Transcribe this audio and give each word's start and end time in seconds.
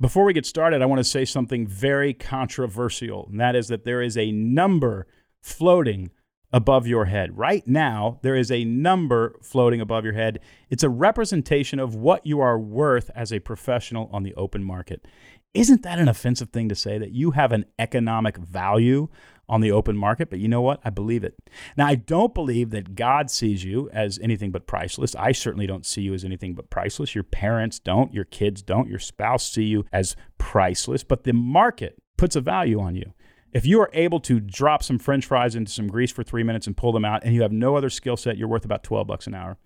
Before 0.00 0.24
we 0.24 0.32
get 0.32 0.46
started, 0.46 0.80
I 0.80 0.86
want 0.86 1.00
to 1.00 1.04
say 1.04 1.26
something 1.26 1.66
very 1.66 2.14
controversial, 2.14 3.28
and 3.30 3.38
that 3.38 3.54
is 3.54 3.68
that 3.68 3.84
there 3.84 4.00
is 4.00 4.16
a 4.16 4.32
number 4.32 5.06
floating 5.42 6.10
above 6.54 6.86
your 6.86 7.04
head. 7.04 7.36
Right 7.36 7.66
now, 7.68 8.18
there 8.22 8.34
is 8.34 8.50
a 8.50 8.64
number 8.64 9.36
floating 9.42 9.78
above 9.78 10.04
your 10.04 10.14
head. 10.14 10.40
It's 10.70 10.82
a 10.82 10.88
representation 10.88 11.78
of 11.78 11.94
what 11.94 12.24
you 12.24 12.40
are 12.40 12.58
worth 12.58 13.10
as 13.14 13.30
a 13.30 13.40
professional 13.40 14.08
on 14.10 14.22
the 14.22 14.34
open 14.36 14.64
market. 14.64 15.06
Isn't 15.52 15.82
that 15.82 15.98
an 15.98 16.08
offensive 16.08 16.48
thing 16.48 16.70
to 16.70 16.74
say 16.74 16.96
that 16.96 17.12
you 17.12 17.32
have 17.32 17.52
an 17.52 17.66
economic 17.78 18.38
value 18.38 19.08
on 19.50 19.60
the 19.60 19.72
open 19.72 19.96
market? 19.96 20.30
But 20.30 20.38
you 20.38 20.48
know 20.48 20.62
what? 20.62 20.80
I 20.84 20.88
believe 20.90 21.24
it. 21.24 21.34
Now, 21.76 21.86
I 21.86 21.96
don't 21.96 22.32
believe 22.32 22.70
that 22.70 22.94
God 22.94 23.30
sees 23.30 23.64
you 23.64 23.90
as 23.92 24.18
anything 24.22 24.50
but 24.50 24.66
priceless. 24.66 25.14
I 25.16 25.32
certainly 25.32 25.66
don't 25.66 25.84
see 25.84 26.02
you 26.02 26.14
as 26.14 26.24
anything 26.24 26.54
but 26.54 26.70
priceless. 26.70 27.14
Your 27.14 27.24
parents 27.24 27.78
don't, 27.78 28.14
your 28.14 28.24
kids 28.24 28.62
don't, 28.62 28.88
your 28.88 28.98
spouse 28.98 29.50
see 29.50 29.64
you 29.64 29.84
as 29.92 30.16
priceless, 30.38 31.04
but 31.04 31.24
the 31.24 31.32
market 31.32 31.98
puts 32.16 32.36
a 32.36 32.40
value 32.40 32.80
on 32.80 32.94
you. 32.94 33.12
If 33.52 33.66
you 33.66 33.80
are 33.80 33.90
able 33.92 34.20
to 34.20 34.38
drop 34.38 34.82
some 34.82 34.98
french 34.98 35.26
fries 35.26 35.56
into 35.56 35.72
some 35.72 35.88
grease 35.88 36.12
for 36.12 36.22
three 36.22 36.44
minutes 36.44 36.68
and 36.68 36.76
pull 36.76 36.92
them 36.92 37.04
out 37.04 37.24
and 37.24 37.34
you 37.34 37.42
have 37.42 37.50
no 37.50 37.74
other 37.74 37.90
skill 37.90 38.16
set, 38.16 38.36
you're 38.36 38.46
worth 38.46 38.64
about 38.64 38.84
12 38.84 39.08
bucks 39.08 39.26
an 39.26 39.34
hour. 39.34 39.58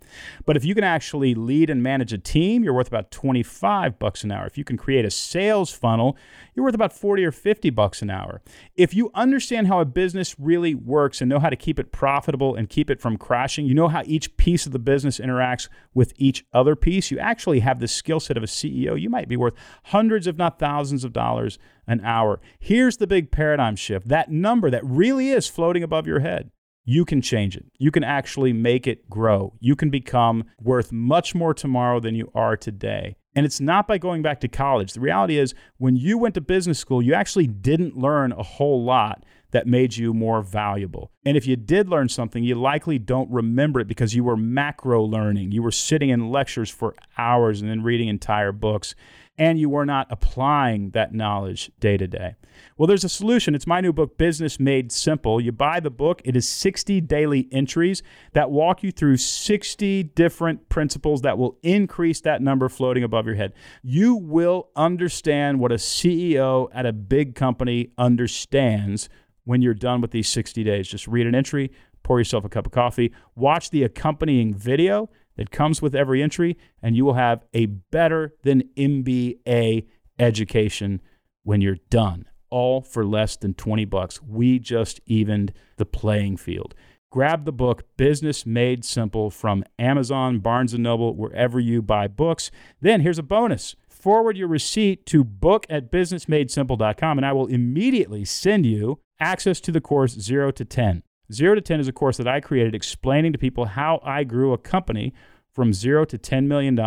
But 0.45 0.57
if 0.57 0.65
you 0.65 0.73
can 0.73 0.83
actually 0.83 1.35
lead 1.35 1.69
and 1.69 1.83
manage 1.83 2.11
a 2.11 2.17
team, 2.17 2.63
you're 2.63 2.73
worth 2.73 2.87
about 2.87 3.11
25 3.11 3.99
bucks 3.99 4.23
an 4.23 4.31
hour. 4.31 4.47
If 4.47 4.57
you 4.57 4.63
can 4.63 4.75
create 4.75 5.05
a 5.05 5.11
sales 5.11 5.71
funnel, 5.71 6.17
you're 6.55 6.65
worth 6.65 6.73
about 6.73 6.93
40 6.93 7.25
or 7.25 7.31
50 7.31 7.69
bucks 7.69 8.01
an 8.01 8.09
hour. 8.09 8.41
If 8.75 8.95
you 8.95 9.11
understand 9.13 9.67
how 9.67 9.79
a 9.79 9.85
business 9.85 10.39
really 10.39 10.73
works 10.73 11.21
and 11.21 11.29
know 11.29 11.39
how 11.39 11.49
to 11.49 11.55
keep 11.55 11.79
it 11.79 11.91
profitable 11.91 12.55
and 12.55 12.67
keep 12.67 12.89
it 12.89 12.99
from 12.99 13.17
crashing, 13.17 13.67
you 13.67 13.75
know 13.75 13.87
how 13.87 14.01
each 14.05 14.35
piece 14.37 14.65
of 14.65 14.71
the 14.71 14.79
business 14.79 15.19
interacts 15.19 15.69
with 15.93 16.13
each 16.17 16.43
other 16.53 16.75
piece, 16.75 17.11
you 17.11 17.19
actually 17.19 17.59
have 17.59 17.79
the 17.79 17.87
skill 17.87 18.19
set 18.19 18.35
of 18.35 18.43
a 18.43 18.47
CEO. 18.47 18.99
You 18.99 19.11
might 19.11 19.27
be 19.27 19.37
worth 19.37 19.53
hundreds, 19.85 20.25
if 20.25 20.37
not 20.37 20.57
thousands 20.57 21.03
of 21.03 21.13
dollars 21.13 21.59
an 21.87 22.01
hour. 22.03 22.39
Here's 22.59 22.97
the 22.97 23.07
big 23.07 23.31
paradigm 23.31 23.75
shift 23.75 24.07
that 24.07 24.31
number 24.31 24.69
that 24.69 24.85
really 24.85 25.29
is 25.29 25.47
floating 25.47 25.83
above 25.83 26.07
your 26.07 26.19
head. 26.19 26.51
You 26.87 27.03
can 27.03 27.21
change 27.21 27.57
it. 27.57 27.65
You 27.79 27.89
can 27.89 28.03
actually 28.03 28.53
make 28.53 28.85
it 28.85 29.09
grow. 29.09 29.53
You 29.59 29.75
can 29.75 29.89
become 29.89 30.43
worth 30.61 30.91
much 30.91 31.33
more 31.33 31.53
tomorrow 31.53 31.99
than 31.99 32.13
you 32.13 32.31
are 32.35 32.55
today. 32.55 33.15
And 33.35 33.45
it's 33.45 33.59
not 33.59 33.87
by 33.87 33.97
going 33.97 34.21
back 34.21 34.39
to 34.41 34.47
college. 34.47 34.93
The 34.93 35.01
reality 35.01 35.37
is, 35.37 35.53
when 35.77 35.95
you 35.95 36.17
went 36.17 36.35
to 36.35 36.41
business 36.41 36.79
school, 36.79 37.01
you 37.01 37.13
actually 37.13 37.47
didn't 37.47 37.97
learn 37.97 38.31
a 38.31 38.43
whole 38.43 38.83
lot 38.83 39.25
that 39.51 39.67
made 39.67 39.95
you 39.95 40.13
more 40.13 40.41
valuable. 40.41 41.11
And 41.25 41.35
if 41.35 41.47
you 41.47 41.55
did 41.55 41.89
learn 41.89 42.09
something, 42.09 42.43
you 42.43 42.55
likely 42.55 42.99
don't 42.99 43.31
remember 43.31 43.79
it 43.79 43.87
because 43.87 44.13
you 44.13 44.23
were 44.23 44.37
macro 44.37 45.03
learning. 45.03 45.51
You 45.51 45.63
were 45.63 45.71
sitting 45.71 46.09
in 46.09 46.29
lectures 46.29 46.69
for 46.69 46.95
hours 47.17 47.61
and 47.61 47.69
then 47.69 47.81
reading 47.81 48.07
entire 48.07 48.51
books 48.51 48.95
and 49.37 49.59
you 49.59 49.69
were 49.69 49.85
not 49.85 50.07
applying 50.09 50.91
that 50.91 51.13
knowledge 51.13 51.71
day 51.79 51.97
to 51.97 52.07
day. 52.07 52.35
Well, 52.77 52.87
there's 52.87 53.03
a 53.03 53.09
solution. 53.09 53.53
It's 53.53 53.67
my 53.67 53.81
new 53.81 53.91
book, 53.91 54.17
Business 54.17 54.59
Made 54.59 54.91
Simple. 54.91 55.41
You 55.41 55.51
buy 55.51 55.79
the 55.79 55.89
book, 55.89 56.21
it 56.23 56.35
is 56.35 56.47
60 56.47 57.01
daily 57.01 57.47
entries 57.51 58.01
that 58.33 58.49
walk 58.49 58.83
you 58.83 58.91
through 58.91 59.17
60 59.17 60.03
different 60.03 60.69
principles 60.69 61.21
that 61.21 61.37
will 61.37 61.57
increase 61.63 62.21
that 62.21 62.41
number 62.41 62.69
floating 62.69 63.03
above 63.03 63.25
your 63.25 63.35
head. 63.35 63.53
You 63.83 64.15
will 64.15 64.69
understand 64.75 65.59
what 65.59 65.71
a 65.71 65.75
CEO 65.75 66.69
at 66.73 66.85
a 66.85 66.93
big 66.93 67.35
company 67.35 67.91
understands 67.97 69.09
when 69.43 69.61
you're 69.61 69.73
done 69.73 70.01
with 70.01 70.11
these 70.11 70.29
60 70.29 70.63
days. 70.63 70.87
Just 70.87 71.07
read 71.07 71.27
an 71.27 71.35
entry, 71.35 71.71
pour 72.03 72.19
yourself 72.19 72.45
a 72.45 72.49
cup 72.49 72.65
of 72.65 72.71
coffee, 72.71 73.13
watch 73.35 73.69
the 73.69 73.83
accompanying 73.83 74.53
video 74.53 75.09
that 75.37 75.51
comes 75.51 75.81
with 75.81 75.95
every 75.95 76.21
entry, 76.21 76.57
and 76.81 76.95
you 76.95 77.05
will 77.05 77.13
have 77.13 77.43
a 77.53 77.65
better 77.65 78.33
than 78.43 78.69
MBA 78.75 79.87
education 80.19 81.01
when 81.43 81.61
you're 81.61 81.77
done. 81.89 82.27
All 82.49 82.81
for 82.81 83.05
less 83.05 83.35
than 83.35 83.53
20 83.53 83.85
bucks. 83.85 84.21
We 84.21 84.59
just 84.59 84.99
evened 85.05 85.53
the 85.77 85.85
playing 85.85 86.37
field. 86.37 86.73
Grab 87.11 87.45
the 87.45 87.51
book 87.51 87.83
Business 87.97 88.45
Made 88.45 88.83
Simple 88.83 89.29
from 89.29 89.63
Amazon, 89.79 90.39
Barnes 90.39 90.73
& 90.73 90.77
Noble, 90.77 91.15
wherever 91.15 91.59
you 91.59 91.81
buy 91.81 92.07
books. 92.07 92.51
Then 92.81 93.01
here's 93.01 93.19
a 93.19 93.23
bonus. 93.23 93.75
Forward 93.87 94.37
your 94.37 94.49
receipt 94.49 95.05
to 95.07 95.23
book 95.23 95.65
at 95.69 95.91
businessmadesimple.com 95.91 97.17
and 97.17 97.25
I 97.25 97.31
will 97.31 97.47
immediately 97.47 98.25
send 98.25 98.65
you 98.65 98.99
access 99.19 99.59
to 99.61 99.71
the 99.71 99.81
course 99.81 100.19
0 100.19 100.51
to 100.51 100.65
10. 100.65 101.03
Zero 101.31 101.55
to 101.55 101.61
10 101.61 101.79
is 101.79 101.87
a 101.87 101.91
course 101.93 102.17
that 102.17 102.27
I 102.27 102.39
created 102.39 102.75
explaining 102.75 103.33
to 103.33 103.39
people 103.39 103.65
how 103.65 103.99
I 104.03 104.23
grew 104.23 104.53
a 104.53 104.57
company 104.57 105.13
from 105.51 105.73
zero 105.73 106.05
to 106.05 106.17
$10 106.17 106.45
million 106.45 106.77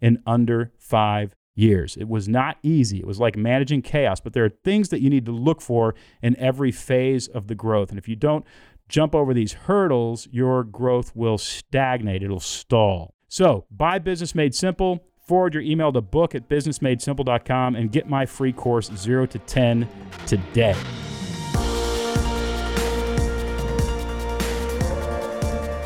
in 0.00 0.22
under 0.26 0.72
five 0.78 1.34
years. 1.54 1.96
It 1.96 2.08
was 2.08 2.28
not 2.28 2.58
easy. 2.62 2.98
It 2.98 3.06
was 3.06 3.20
like 3.20 3.36
managing 3.36 3.82
chaos, 3.82 4.20
but 4.20 4.32
there 4.32 4.44
are 4.44 4.50
things 4.64 4.88
that 4.88 5.00
you 5.00 5.08
need 5.08 5.26
to 5.26 5.32
look 5.32 5.60
for 5.60 5.94
in 6.22 6.36
every 6.38 6.72
phase 6.72 7.28
of 7.28 7.46
the 7.46 7.54
growth. 7.54 7.90
And 7.90 7.98
if 7.98 8.08
you 8.08 8.16
don't 8.16 8.44
jump 8.88 9.14
over 9.14 9.32
these 9.32 9.52
hurdles, 9.52 10.26
your 10.32 10.64
growth 10.64 11.12
will 11.14 11.38
stagnate, 11.38 12.22
it'll 12.22 12.40
stall. 12.40 13.14
So, 13.28 13.66
buy 13.70 14.00
Business 14.00 14.34
Made 14.34 14.54
Simple. 14.54 15.06
Forward 15.24 15.54
your 15.54 15.62
email 15.62 15.92
to 15.92 16.00
book 16.00 16.34
at 16.34 16.48
businessmadesimple.com 16.48 17.76
and 17.76 17.92
get 17.92 18.08
my 18.08 18.26
free 18.26 18.52
course 18.52 18.90
0 18.96 19.26
to 19.26 19.38
10 19.38 19.88
today. 20.26 20.74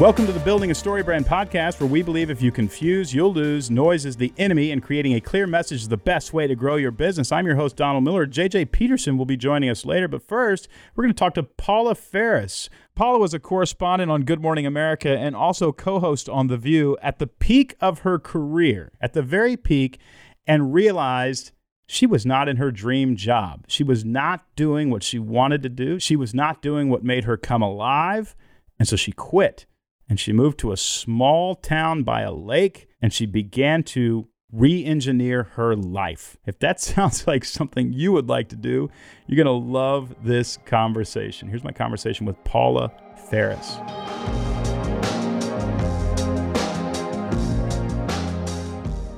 Welcome 0.00 0.26
to 0.26 0.32
the 0.32 0.40
Building 0.40 0.72
a 0.72 0.74
Story 0.74 1.04
Brand 1.04 1.24
podcast, 1.24 1.78
where 1.78 1.88
we 1.88 2.02
believe 2.02 2.28
if 2.28 2.42
you 2.42 2.50
confuse, 2.50 3.14
you'll 3.14 3.32
lose. 3.32 3.70
Noise 3.70 4.04
is 4.04 4.16
the 4.16 4.32
enemy, 4.38 4.72
and 4.72 4.82
creating 4.82 5.14
a 5.14 5.20
clear 5.20 5.46
message 5.46 5.82
is 5.82 5.88
the 5.88 5.96
best 5.96 6.32
way 6.32 6.48
to 6.48 6.56
grow 6.56 6.74
your 6.74 6.90
business. 6.90 7.30
I'm 7.30 7.46
your 7.46 7.54
host, 7.54 7.76
Donald 7.76 8.02
Miller. 8.02 8.26
JJ 8.26 8.72
Peterson 8.72 9.16
will 9.16 9.24
be 9.24 9.36
joining 9.36 9.70
us 9.70 9.84
later, 9.84 10.08
but 10.08 10.26
first, 10.26 10.66
we're 10.94 11.04
going 11.04 11.14
to 11.14 11.18
talk 11.18 11.34
to 11.34 11.44
Paula 11.44 11.94
Faris. 11.94 12.68
Paula 12.96 13.20
was 13.20 13.34
a 13.34 13.38
correspondent 13.38 14.10
on 14.10 14.24
Good 14.24 14.42
Morning 14.42 14.66
America 14.66 15.16
and 15.16 15.36
also 15.36 15.70
co 15.70 16.00
host 16.00 16.28
on 16.28 16.48
The 16.48 16.56
View 16.56 16.98
at 17.00 17.20
the 17.20 17.28
peak 17.28 17.76
of 17.80 18.00
her 18.00 18.18
career, 18.18 18.90
at 19.00 19.12
the 19.12 19.22
very 19.22 19.56
peak, 19.56 20.00
and 20.44 20.74
realized 20.74 21.52
she 21.86 22.04
was 22.04 22.26
not 22.26 22.48
in 22.48 22.56
her 22.56 22.72
dream 22.72 23.14
job. 23.14 23.66
She 23.68 23.84
was 23.84 24.04
not 24.04 24.44
doing 24.56 24.90
what 24.90 25.04
she 25.04 25.20
wanted 25.20 25.62
to 25.62 25.68
do. 25.68 26.00
She 26.00 26.16
was 26.16 26.34
not 26.34 26.62
doing 26.62 26.88
what 26.88 27.04
made 27.04 27.22
her 27.24 27.36
come 27.36 27.62
alive. 27.62 28.34
And 28.76 28.88
so 28.88 28.96
she 28.96 29.12
quit 29.12 29.66
and 30.08 30.20
she 30.20 30.32
moved 30.32 30.58
to 30.58 30.72
a 30.72 30.76
small 30.76 31.54
town 31.54 32.02
by 32.02 32.22
a 32.22 32.32
lake 32.32 32.88
and 33.00 33.12
she 33.12 33.26
began 33.26 33.82
to 33.82 34.28
re 34.52 34.84
engineer 34.84 35.44
her 35.54 35.74
life. 35.74 36.36
If 36.46 36.58
that 36.60 36.80
sounds 36.80 37.26
like 37.26 37.44
something 37.44 37.92
you 37.92 38.12
would 38.12 38.28
like 38.28 38.48
to 38.50 38.56
do, 38.56 38.90
you're 39.26 39.42
going 39.42 39.46
to 39.46 39.72
love 39.72 40.14
this 40.22 40.58
conversation. 40.64 41.48
Here's 41.48 41.64
my 41.64 41.72
conversation 41.72 42.26
with 42.26 42.42
Paula 42.44 42.92
Faris. 43.30 43.76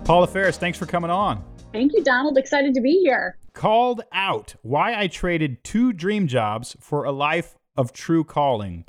Paula 0.06 0.28
Faris, 0.28 0.56
thanks 0.56 0.78
for 0.78 0.86
coming 0.86 1.10
on. 1.10 1.44
Thank 1.72 1.92
you, 1.92 2.04
Donald. 2.04 2.38
Excited 2.38 2.74
to 2.74 2.80
be 2.80 3.00
here. 3.00 3.38
Called 3.52 4.02
out 4.12 4.54
why 4.62 4.94
I 4.98 5.08
traded 5.08 5.64
two 5.64 5.92
dream 5.92 6.28
jobs 6.28 6.76
for 6.78 7.04
a 7.04 7.10
life 7.10 7.55
of 7.76 7.92
true 7.92 8.24
calling. 8.24 8.84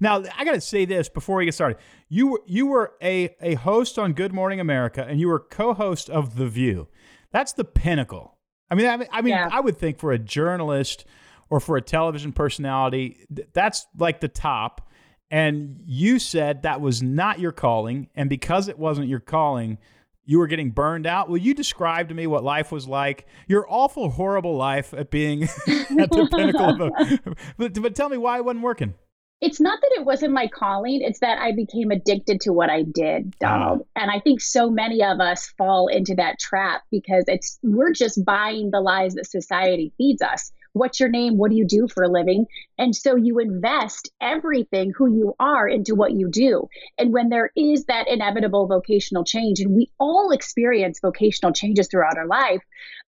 Now, 0.00 0.22
I 0.36 0.44
got 0.44 0.52
to 0.52 0.60
say 0.60 0.84
this 0.84 1.08
before 1.08 1.36
we 1.36 1.44
get 1.44 1.54
started. 1.54 1.78
You 2.08 2.28
were 2.28 2.42
you 2.46 2.66
were 2.66 2.92
a 3.02 3.34
a 3.40 3.54
host 3.54 3.98
on 3.98 4.12
Good 4.12 4.32
Morning 4.32 4.60
America, 4.60 5.04
and 5.08 5.20
you 5.20 5.28
were 5.28 5.40
co-host 5.40 6.10
of 6.10 6.36
The 6.36 6.46
View. 6.46 6.88
That's 7.30 7.52
the 7.52 7.64
pinnacle. 7.64 8.36
I 8.70 8.74
mean, 8.74 8.86
I, 8.86 9.06
I 9.10 9.22
mean, 9.22 9.34
yeah. 9.34 9.48
I 9.50 9.60
would 9.60 9.76
think 9.76 9.98
for 9.98 10.12
a 10.12 10.18
journalist 10.18 11.04
or 11.50 11.60
for 11.60 11.76
a 11.76 11.82
television 11.82 12.32
personality, 12.32 13.26
that's 13.52 13.86
like 13.98 14.20
the 14.20 14.28
top. 14.28 14.88
And 15.30 15.80
you 15.86 16.18
said 16.18 16.62
that 16.62 16.80
was 16.80 17.02
not 17.02 17.38
your 17.40 17.52
calling, 17.52 18.08
and 18.14 18.28
because 18.28 18.68
it 18.68 18.78
wasn't 18.78 19.08
your 19.08 19.20
calling, 19.20 19.78
you 20.24 20.38
were 20.38 20.46
getting 20.46 20.70
burned 20.70 21.06
out. 21.06 21.28
Will 21.28 21.38
you 21.38 21.54
describe 21.54 22.08
to 22.08 22.14
me 22.14 22.26
what 22.26 22.44
life 22.44 22.70
was 22.70 22.86
like? 22.86 23.26
Your 23.48 23.66
awful, 23.68 24.10
horrible 24.10 24.56
life 24.56 24.94
at 24.94 25.10
being 25.10 25.42
at 25.68 26.10
the 26.10 26.28
pinnacle 26.30 26.68
of 26.68 26.80
a. 26.80 27.34
But, 27.56 27.80
but 27.80 27.94
tell 27.94 28.08
me 28.08 28.16
why 28.16 28.38
it 28.38 28.44
wasn't 28.44 28.62
working 28.62 28.94
it's 29.42 29.60
not 29.60 29.80
that 29.82 29.90
it 29.96 30.06
wasn't 30.06 30.32
my 30.32 30.46
calling 30.46 31.00
it's 31.02 31.18
that 31.18 31.38
i 31.38 31.52
became 31.52 31.90
addicted 31.90 32.40
to 32.40 32.52
what 32.52 32.70
i 32.70 32.82
did 32.82 33.36
donald 33.40 33.80
uh, 33.80 34.00
and 34.00 34.10
i 34.10 34.18
think 34.20 34.40
so 34.40 34.70
many 34.70 35.02
of 35.02 35.20
us 35.20 35.52
fall 35.58 35.88
into 35.88 36.14
that 36.14 36.38
trap 36.38 36.82
because 36.90 37.24
it's 37.26 37.58
we're 37.62 37.92
just 37.92 38.24
buying 38.24 38.70
the 38.70 38.80
lies 38.80 39.14
that 39.14 39.26
society 39.26 39.92
feeds 39.98 40.22
us 40.22 40.52
what's 40.72 41.00
your 41.00 41.08
name 41.08 41.36
what 41.36 41.50
do 41.50 41.56
you 41.56 41.66
do 41.66 41.86
for 41.88 42.02
a 42.02 42.08
living 42.08 42.46
and 42.78 42.94
so 42.94 43.16
you 43.16 43.38
invest 43.38 44.10
everything 44.20 44.92
who 44.96 45.12
you 45.12 45.34
are 45.38 45.68
into 45.68 45.94
what 45.94 46.12
you 46.12 46.28
do 46.28 46.68
and 46.98 47.12
when 47.12 47.28
there 47.28 47.50
is 47.56 47.84
that 47.86 48.08
inevitable 48.08 48.66
vocational 48.66 49.24
change 49.24 49.60
and 49.60 49.74
we 49.74 49.90
all 49.98 50.30
experience 50.30 51.00
vocational 51.00 51.52
changes 51.52 51.88
throughout 51.88 52.16
our 52.16 52.26
life 52.26 52.62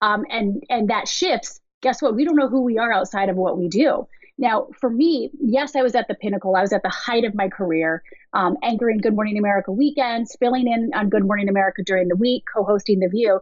um, 0.02 0.24
and 0.30 0.64
and 0.70 0.90
that 0.90 1.08
shifts 1.08 1.60
guess 1.82 2.02
what 2.02 2.16
we 2.16 2.26
don't 2.26 2.36
know 2.36 2.50
who 2.50 2.64
we 2.64 2.78
are 2.78 2.92
outside 2.92 3.30
of 3.30 3.36
what 3.36 3.58
we 3.58 3.68
do 3.68 4.08
now, 4.42 4.70
for 4.80 4.90
me, 4.90 5.30
yes, 5.40 5.76
I 5.76 5.84
was 5.84 5.94
at 5.94 6.08
the 6.08 6.16
pinnacle. 6.16 6.56
I 6.56 6.62
was 6.62 6.74
at 6.74 6.82
the 6.82 6.90
height 6.90 7.26
of 7.26 7.36
my 7.36 7.48
career, 7.48 8.02
um, 8.34 8.58
anchoring 8.64 8.98
Good 8.98 9.14
Morning 9.14 9.38
America 9.38 9.72
weekends, 9.72 10.36
filling 10.40 10.68
in 10.68 10.90
on 10.96 11.10
Good 11.10 11.28
Morning 11.28 11.48
America 11.48 11.84
during 11.86 12.08
the 12.08 12.16
week, 12.16 12.46
co 12.52 12.64
hosting 12.64 13.00
The 13.00 13.08
View. 13.08 13.40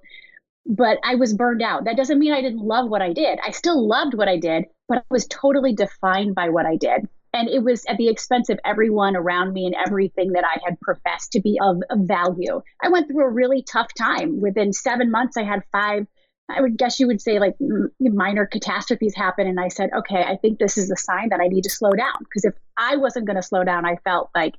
But 0.65 0.97
I 1.03 1.15
was 1.15 1.33
burned 1.33 1.61
out. 1.61 1.85
That 1.85 1.97
doesn't 1.97 2.19
mean 2.19 2.33
I 2.33 2.41
didn't 2.41 2.65
love 2.65 2.89
what 2.89 3.01
I 3.01 3.13
did. 3.13 3.39
I 3.45 3.51
still 3.51 3.87
loved 3.87 4.13
what 4.13 4.27
I 4.27 4.37
did, 4.37 4.65
but 4.87 4.99
I 4.99 5.03
was 5.09 5.27
totally 5.27 5.73
defined 5.73 6.35
by 6.35 6.49
what 6.49 6.65
I 6.65 6.75
did. 6.75 7.07
And 7.33 7.47
it 7.47 7.63
was 7.63 7.85
at 7.87 7.97
the 7.97 8.09
expense 8.09 8.49
of 8.49 8.59
everyone 8.65 9.15
around 9.15 9.53
me 9.53 9.67
and 9.67 9.75
everything 9.75 10.31
that 10.33 10.43
I 10.43 10.59
had 10.65 10.79
professed 10.81 11.33
to 11.33 11.41
be 11.41 11.59
of, 11.61 11.77
of 11.91 11.99
value. 11.99 12.61
I 12.81 12.89
went 12.89 13.07
through 13.07 13.23
a 13.23 13.29
really 13.29 13.61
tough 13.61 13.93
time. 13.95 14.41
Within 14.41 14.73
seven 14.73 15.11
months, 15.11 15.37
I 15.37 15.43
had 15.43 15.61
five 15.71 16.07
I 16.49 16.61
would 16.61 16.77
guess 16.77 16.99
you 16.99 17.07
would 17.07 17.21
say 17.21 17.39
like 17.39 17.55
minor 17.99 18.45
catastrophes 18.45 19.15
happen. 19.15 19.47
And 19.47 19.59
I 19.59 19.67
said, 19.67 19.91
okay, 19.95 20.23
I 20.23 20.35
think 20.37 20.57
this 20.57 20.77
is 20.77 20.89
a 20.89 20.97
sign 20.97 21.29
that 21.29 21.39
I 21.39 21.47
need 21.47 21.63
to 21.63 21.69
slow 21.69 21.91
down. 21.91 22.17
Because 22.19 22.45
if 22.45 22.55
I 22.77 22.95
wasn't 22.97 23.27
going 23.27 23.35
to 23.35 23.43
slow 23.43 23.63
down, 23.63 23.85
I 23.85 23.97
felt 24.03 24.29
like 24.35 24.55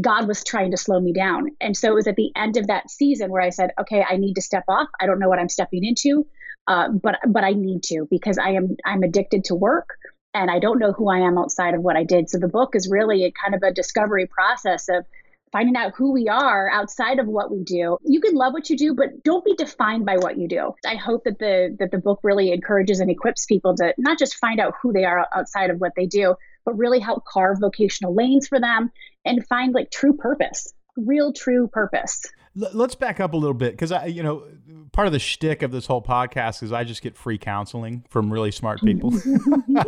God 0.00 0.26
was 0.26 0.44
trying 0.44 0.70
to 0.72 0.76
slow 0.76 1.00
me 1.00 1.12
down. 1.12 1.48
And 1.60 1.76
so 1.76 1.88
it 1.88 1.94
was 1.94 2.06
at 2.06 2.16
the 2.16 2.32
end 2.36 2.56
of 2.56 2.66
that 2.66 2.90
season 2.90 3.30
where 3.30 3.42
I 3.42 3.50
said, 3.50 3.70
okay, 3.80 4.04
I 4.08 4.16
need 4.16 4.34
to 4.34 4.42
step 4.42 4.64
off. 4.68 4.88
I 5.00 5.06
don't 5.06 5.18
know 5.18 5.28
what 5.28 5.38
I'm 5.38 5.48
stepping 5.48 5.84
into, 5.84 6.26
uh, 6.66 6.88
but 6.90 7.18
but 7.28 7.44
I 7.44 7.52
need 7.52 7.82
to 7.84 8.06
because 8.10 8.38
I 8.38 8.50
am 8.50 8.76
I'm 8.84 9.02
addicted 9.02 9.44
to 9.44 9.54
work 9.54 9.88
and 10.34 10.50
I 10.50 10.58
don't 10.58 10.78
know 10.78 10.92
who 10.92 11.08
I 11.08 11.18
am 11.18 11.38
outside 11.38 11.74
of 11.74 11.82
what 11.82 11.96
I 11.96 12.04
did. 12.04 12.28
So 12.28 12.38
the 12.38 12.48
book 12.48 12.74
is 12.74 12.88
really 12.90 13.24
a 13.24 13.32
kind 13.32 13.54
of 13.54 13.62
a 13.62 13.72
discovery 13.72 14.26
process 14.26 14.88
of 14.88 15.04
finding 15.52 15.76
out 15.76 15.94
who 15.96 16.12
we 16.12 16.28
are 16.28 16.70
outside 16.70 17.18
of 17.18 17.26
what 17.26 17.50
we 17.50 17.62
do. 17.62 17.98
You 18.04 18.20
can 18.20 18.34
love 18.34 18.52
what 18.52 18.70
you 18.70 18.76
do, 18.76 18.94
but 18.94 19.22
don't 19.24 19.44
be 19.44 19.54
defined 19.54 20.06
by 20.06 20.16
what 20.16 20.38
you 20.38 20.48
do. 20.48 20.74
I 20.86 20.96
hope 20.96 21.24
that 21.24 21.38
the 21.38 21.76
that 21.78 21.90
the 21.90 21.98
book 21.98 22.20
really 22.22 22.52
encourages 22.52 23.00
and 23.00 23.10
equips 23.10 23.46
people 23.46 23.74
to 23.76 23.94
not 23.98 24.18
just 24.18 24.36
find 24.36 24.60
out 24.60 24.74
who 24.82 24.92
they 24.92 25.04
are 25.04 25.26
outside 25.34 25.70
of 25.70 25.80
what 25.80 25.92
they 25.96 26.06
do, 26.06 26.34
but 26.64 26.76
really 26.76 27.00
help 27.00 27.24
carve 27.24 27.58
vocational 27.60 28.14
lanes 28.14 28.48
for 28.48 28.60
them 28.60 28.90
and 29.24 29.46
find 29.46 29.74
like 29.74 29.90
true 29.90 30.14
purpose, 30.14 30.72
real 30.96 31.32
true 31.32 31.68
purpose. 31.68 32.22
Let's 32.54 32.96
back 32.96 33.20
up 33.20 33.34
a 33.34 33.36
little 33.36 33.54
bit 33.54 33.72
because 33.72 33.92
I, 33.92 34.06
you 34.06 34.22
know, 34.22 34.44
part 34.92 35.06
of 35.06 35.12
the 35.12 35.20
shtick 35.20 35.62
of 35.62 35.70
this 35.70 35.86
whole 35.86 36.02
podcast 36.02 36.62
is 36.62 36.72
I 36.72 36.82
just 36.82 37.02
get 37.02 37.14
free 37.16 37.38
counseling 37.38 38.04
from 38.08 38.32
really 38.32 38.50
smart 38.50 38.80
people. 38.80 39.10
I 39.80 39.84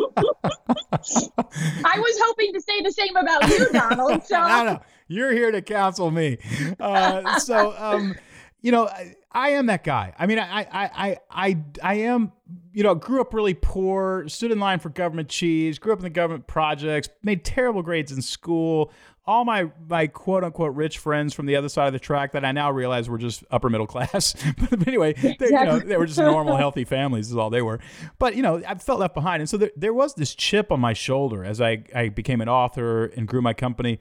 was 1.98 2.20
hoping 2.24 2.52
to 2.52 2.60
say 2.60 2.82
the 2.82 2.92
same 2.92 3.16
about 3.16 3.48
you, 3.48 3.68
Donald. 3.72 4.22
So 4.24 4.40
no, 4.40 4.64
no, 4.64 4.80
you're 5.10 5.32
here 5.32 5.50
to 5.50 5.60
counsel 5.60 6.10
me. 6.10 6.38
Uh, 6.80 7.38
so, 7.38 7.74
um, 7.76 8.14
you 8.62 8.72
know, 8.72 8.86
I, 8.86 9.14
I, 9.32 9.50
am 9.50 9.66
that 9.66 9.84
guy. 9.84 10.14
I 10.18 10.26
mean, 10.26 10.38
I, 10.38 10.60
I, 10.60 10.66
I, 10.72 11.16
I, 11.30 11.58
I 11.82 11.94
am. 11.94 12.32
You 12.72 12.84
know, 12.84 12.94
grew 12.94 13.20
up 13.20 13.34
really 13.34 13.54
poor, 13.54 14.28
stood 14.28 14.50
in 14.50 14.58
line 14.60 14.78
for 14.78 14.88
government 14.88 15.28
cheese, 15.28 15.78
grew 15.78 15.92
up 15.92 15.98
in 15.98 16.04
the 16.04 16.10
government 16.10 16.46
projects, 16.46 17.08
made 17.22 17.44
terrible 17.44 17.82
grades 17.82 18.12
in 18.12 18.22
school, 18.22 18.92
all 19.30 19.44
my 19.44 19.70
my 19.88 20.06
quote 20.06 20.42
unquote 20.42 20.74
rich 20.74 20.98
friends 20.98 21.34
from 21.34 21.46
the 21.46 21.54
other 21.54 21.68
side 21.68 21.86
of 21.86 21.92
the 21.92 21.98
track 21.98 22.32
that 22.32 22.44
I 22.44 22.52
now 22.52 22.70
realize 22.70 23.08
were 23.08 23.18
just 23.18 23.44
upper 23.50 23.68
middle 23.68 23.86
class. 23.86 24.34
but 24.70 24.86
anyway, 24.86 25.12
they, 25.12 25.46
you 25.46 25.64
know, 25.64 25.78
they 25.78 25.96
were 25.96 26.06
just 26.06 26.18
normal, 26.18 26.56
healthy 26.56 26.84
families. 26.96 27.30
Is 27.30 27.36
all 27.36 27.50
they 27.50 27.62
were. 27.62 27.78
But 28.18 28.34
you 28.34 28.42
know, 28.42 28.62
I 28.66 28.74
felt 28.76 29.00
left 29.00 29.14
behind, 29.14 29.40
and 29.40 29.48
so 29.48 29.56
there, 29.56 29.70
there 29.76 29.94
was 29.94 30.14
this 30.14 30.34
chip 30.34 30.72
on 30.72 30.80
my 30.80 30.94
shoulder 30.94 31.44
as 31.44 31.60
I 31.60 31.84
I 31.94 32.08
became 32.08 32.40
an 32.40 32.48
author 32.48 33.06
and 33.06 33.28
grew 33.28 33.42
my 33.42 33.54
company. 33.54 34.00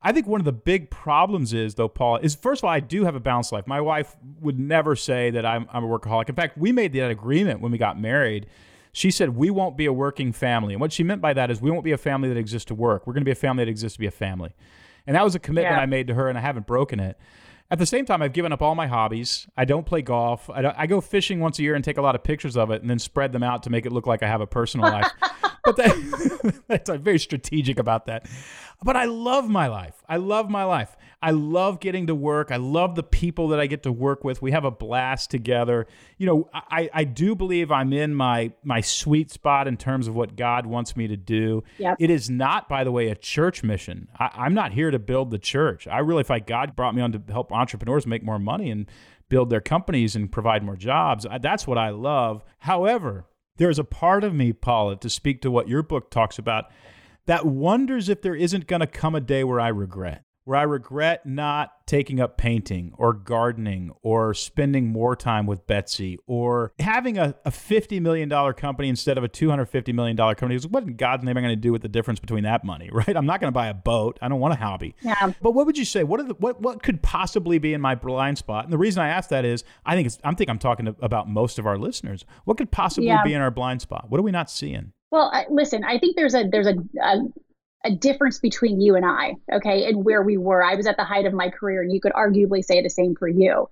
I 0.00 0.12
think 0.12 0.26
one 0.26 0.40
of 0.40 0.44
the 0.44 0.52
big 0.52 0.90
problems 0.90 1.52
is, 1.52 1.74
though, 1.74 1.88
Paul, 1.88 2.18
is 2.18 2.34
first 2.34 2.60
of 2.60 2.66
all, 2.66 2.70
I 2.70 2.80
do 2.80 3.04
have 3.04 3.14
a 3.14 3.20
balanced 3.20 3.50
life. 3.50 3.66
My 3.66 3.80
wife 3.80 4.16
would 4.40 4.58
never 4.58 4.94
say 4.94 5.30
that 5.30 5.44
I'm, 5.44 5.66
I'm 5.72 5.84
a 5.84 5.88
workaholic. 5.88 6.28
In 6.28 6.36
fact, 6.36 6.56
we 6.56 6.70
made 6.70 6.92
that 6.92 7.10
agreement 7.10 7.60
when 7.60 7.72
we 7.72 7.78
got 7.78 8.00
married 8.00 8.46
she 8.98 9.10
said, 9.10 9.36
We 9.36 9.50
won't 9.50 9.76
be 9.76 9.86
a 9.86 9.92
working 9.92 10.32
family. 10.32 10.74
And 10.74 10.80
what 10.80 10.92
she 10.92 11.04
meant 11.04 11.20
by 11.20 11.32
that 11.34 11.50
is, 11.50 11.60
we 11.60 11.70
won't 11.70 11.84
be 11.84 11.92
a 11.92 11.98
family 11.98 12.28
that 12.28 12.36
exists 12.36 12.66
to 12.66 12.74
work. 12.74 13.06
We're 13.06 13.12
going 13.12 13.22
to 13.22 13.26
be 13.26 13.32
a 13.32 13.36
family 13.36 13.64
that 13.64 13.70
exists 13.70 13.96
to 13.96 14.00
be 14.00 14.06
a 14.06 14.10
family. 14.10 14.54
And 15.06 15.16
that 15.16 15.24
was 15.24 15.34
a 15.34 15.38
commitment 15.38 15.76
yeah. 15.76 15.82
I 15.82 15.86
made 15.86 16.08
to 16.08 16.14
her, 16.14 16.28
and 16.28 16.36
I 16.36 16.40
haven't 16.40 16.66
broken 16.66 17.00
it. 17.00 17.16
At 17.70 17.78
the 17.78 17.86
same 17.86 18.06
time, 18.06 18.22
I've 18.22 18.32
given 18.32 18.50
up 18.50 18.62
all 18.62 18.74
my 18.74 18.86
hobbies. 18.86 19.46
I 19.56 19.66
don't 19.66 19.84
play 19.84 20.02
golf. 20.02 20.48
I, 20.50 20.74
I, 20.76 20.86
go 20.86 21.02
fishing 21.02 21.38
once 21.38 21.58
a 21.58 21.62
year 21.62 21.74
and 21.74 21.84
take 21.84 21.98
a 21.98 22.02
lot 22.02 22.14
of 22.14 22.24
pictures 22.24 22.56
of 22.56 22.70
it 22.70 22.80
and 22.80 22.88
then 22.88 22.98
spread 22.98 23.32
them 23.32 23.42
out 23.42 23.62
to 23.64 23.70
make 23.70 23.84
it 23.84 23.92
look 23.92 24.06
like 24.06 24.22
I 24.22 24.26
have 24.26 24.40
a 24.40 24.46
personal 24.46 24.90
life. 24.90 25.10
but 25.64 25.76
that, 25.76 26.62
that's 26.66 26.88
I'm 26.88 27.02
very 27.02 27.18
strategic 27.18 27.78
about 27.78 28.06
that. 28.06 28.26
But 28.82 28.96
I 28.96 29.06
love 29.06 29.48
my 29.48 29.66
life. 29.66 30.04
I 30.08 30.16
love 30.18 30.48
my 30.48 30.64
life. 30.64 30.96
I 31.20 31.32
love 31.32 31.80
getting 31.80 32.06
to 32.06 32.14
work. 32.14 32.52
I 32.52 32.58
love 32.58 32.94
the 32.94 33.02
people 33.02 33.48
that 33.48 33.58
I 33.58 33.66
get 33.66 33.82
to 33.82 33.92
work 33.92 34.22
with. 34.22 34.40
We 34.40 34.52
have 34.52 34.64
a 34.64 34.70
blast 34.70 35.32
together. 35.32 35.88
You 36.16 36.26
know, 36.26 36.48
I, 36.54 36.88
I 36.94 37.02
do 37.02 37.34
believe 37.34 37.72
I'm 37.72 37.92
in 37.92 38.14
my 38.14 38.52
my 38.62 38.80
sweet 38.80 39.32
spot 39.32 39.66
in 39.66 39.76
terms 39.76 40.06
of 40.06 40.14
what 40.14 40.36
God 40.36 40.64
wants 40.64 40.96
me 40.96 41.08
to 41.08 41.16
do. 41.16 41.64
Yep. 41.78 41.96
It 41.98 42.10
is 42.10 42.30
not, 42.30 42.68
by 42.68 42.84
the 42.84 42.92
way, 42.92 43.08
a 43.08 43.16
church 43.16 43.64
mission. 43.64 44.08
I, 44.16 44.30
I'm 44.32 44.54
not 44.54 44.72
here 44.72 44.92
to 44.92 44.98
build 45.00 45.32
the 45.32 45.40
church. 45.40 45.88
I 45.88 45.98
really, 45.98 46.20
if 46.20 46.30
I 46.30 46.38
God 46.38 46.76
brought 46.76 46.94
me 46.94 47.02
on 47.02 47.10
to 47.10 47.22
help 47.32 47.50
entrepreneurs 47.50 48.06
make 48.06 48.22
more 48.22 48.38
money 48.38 48.70
and 48.70 48.86
build 49.28 49.50
their 49.50 49.60
companies 49.60 50.14
and 50.14 50.30
provide 50.30 50.62
more 50.62 50.76
jobs, 50.76 51.26
that's 51.40 51.66
what 51.66 51.78
I 51.78 51.90
love. 51.90 52.44
However, 52.60 53.26
there's 53.56 53.80
a 53.80 53.84
part 53.84 54.22
of 54.22 54.34
me, 54.34 54.52
Paula, 54.52 54.96
to 54.96 55.10
speak 55.10 55.42
to 55.42 55.50
what 55.50 55.68
your 55.68 55.82
book 55.82 56.10
talks 56.10 56.38
about, 56.38 56.70
that 57.28 57.46
wonders 57.46 58.08
if 58.08 58.22
there 58.22 58.34
isn't 58.34 58.66
going 58.66 58.80
to 58.80 58.86
come 58.86 59.14
a 59.14 59.20
day 59.20 59.44
where 59.44 59.60
I 59.60 59.68
regret 59.68 60.24
where 60.48 60.56
I 60.56 60.62
regret 60.62 61.26
not 61.26 61.86
taking 61.86 62.20
up 62.20 62.38
painting 62.38 62.94
or 62.96 63.12
gardening 63.12 63.90
or 64.00 64.32
spending 64.32 64.86
more 64.86 65.14
time 65.14 65.44
with 65.44 65.66
Betsy 65.66 66.16
or 66.26 66.72
having 66.78 67.18
a, 67.18 67.34
a 67.44 67.50
$50 67.50 68.00
million 68.00 68.30
company 68.54 68.88
instead 68.88 69.18
of 69.18 69.24
a 69.24 69.28
$250 69.28 69.92
million 69.92 70.16
company. 70.16 70.58
What 70.70 70.84
in 70.84 70.96
God's 70.96 71.22
name 71.22 71.36
am 71.36 71.44
I 71.44 71.48
going 71.48 71.52
to 71.54 71.60
do 71.60 71.70
with 71.70 71.82
the 71.82 71.88
difference 71.88 72.18
between 72.18 72.44
that 72.44 72.64
money, 72.64 72.88
right? 72.94 73.14
I'm 73.14 73.26
not 73.26 73.40
going 73.40 73.48
to 73.48 73.54
buy 73.54 73.66
a 73.66 73.74
boat. 73.74 74.18
I 74.22 74.28
don't 74.28 74.40
want 74.40 74.54
a 74.54 74.56
hobby. 74.56 74.94
Yeah. 75.02 75.34
But 75.42 75.50
what 75.50 75.66
would 75.66 75.76
you 75.76 75.84
say? 75.84 76.02
What, 76.02 76.20
are 76.20 76.22
the, 76.22 76.34
what, 76.36 76.62
what 76.62 76.82
could 76.82 77.02
possibly 77.02 77.58
be 77.58 77.74
in 77.74 77.82
my 77.82 77.94
blind 77.94 78.38
spot? 78.38 78.64
And 78.64 78.72
the 78.72 78.78
reason 78.78 79.02
I 79.02 79.08
ask 79.08 79.28
that 79.28 79.44
is 79.44 79.64
I 79.84 79.96
think 79.96 80.06
it's, 80.06 80.18
I 80.24 80.32
think 80.32 80.48
I'm 80.48 80.58
talking 80.58 80.86
to, 80.86 80.96
about 81.02 81.28
most 81.28 81.58
of 81.58 81.66
our 81.66 81.76
listeners. 81.76 82.24
What 82.46 82.56
could 82.56 82.70
possibly 82.70 83.08
yeah. 83.08 83.22
be 83.22 83.34
in 83.34 83.42
our 83.42 83.50
blind 83.50 83.82
spot? 83.82 84.06
What 84.08 84.18
are 84.18 84.22
we 84.22 84.32
not 84.32 84.50
seeing? 84.50 84.94
Well, 85.10 85.30
I, 85.32 85.46
listen, 85.50 85.84
I 85.84 85.98
think 85.98 86.16
there's 86.16 86.34
a 86.34 86.44
there's 86.44 86.66
a, 86.66 86.76
a 87.02 87.18
a 87.84 87.90
difference 87.92 88.38
between 88.38 88.80
you 88.80 88.96
and 88.96 89.06
I, 89.06 89.34
okay, 89.52 89.86
and 89.86 90.04
where 90.04 90.22
we 90.22 90.36
were. 90.36 90.62
I 90.62 90.74
was 90.74 90.86
at 90.86 90.96
the 90.96 91.04
height 91.04 91.26
of 91.26 91.32
my 91.32 91.48
career, 91.48 91.82
and 91.82 91.92
you 91.92 92.00
could 92.00 92.12
arguably 92.12 92.62
say 92.62 92.82
the 92.82 92.90
same 92.90 93.14
for 93.14 93.28
you. 93.28 93.68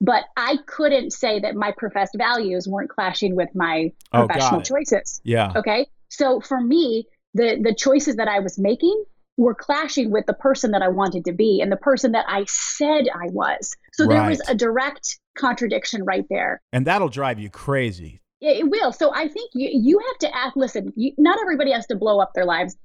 But 0.00 0.24
I 0.36 0.56
couldn't 0.66 1.12
say 1.12 1.40
that 1.40 1.54
my 1.54 1.72
professed 1.76 2.14
values 2.16 2.66
weren't 2.66 2.88
clashing 2.88 3.36
with 3.36 3.50
my 3.54 3.92
oh, 4.12 4.26
professional 4.26 4.62
choices. 4.62 5.20
Yeah. 5.24 5.52
Okay. 5.54 5.86
So 6.08 6.40
for 6.40 6.60
me, 6.60 7.06
the 7.34 7.60
the 7.62 7.74
choices 7.74 8.16
that 8.16 8.28
I 8.28 8.40
was 8.40 8.58
making 8.58 9.04
were 9.36 9.54
clashing 9.54 10.10
with 10.10 10.26
the 10.26 10.34
person 10.34 10.70
that 10.72 10.82
I 10.82 10.88
wanted 10.88 11.24
to 11.26 11.32
be 11.32 11.60
and 11.60 11.70
the 11.70 11.76
person 11.76 12.12
that 12.12 12.24
I 12.28 12.44
said 12.46 13.08
I 13.14 13.28
was. 13.30 13.74
So 13.92 14.04
right. 14.04 14.16
there 14.16 14.28
was 14.28 14.40
a 14.48 14.54
direct 14.54 15.18
contradiction 15.36 16.04
right 16.04 16.26
there. 16.28 16.60
And 16.72 16.86
that'll 16.86 17.08
drive 17.08 17.38
you 17.38 17.48
crazy 17.48 18.20
it 18.40 18.68
will. 18.68 18.92
So 18.92 19.12
I 19.14 19.28
think 19.28 19.50
you 19.54 19.70
you 19.72 19.98
have 19.98 20.18
to 20.18 20.36
ask. 20.36 20.56
Listen, 20.56 20.92
you, 20.96 21.12
not 21.18 21.38
everybody 21.40 21.72
has 21.72 21.86
to 21.86 21.96
blow 21.96 22.20
up 22.20 22.32
their 22.34 22.46
lives 22.46 22.76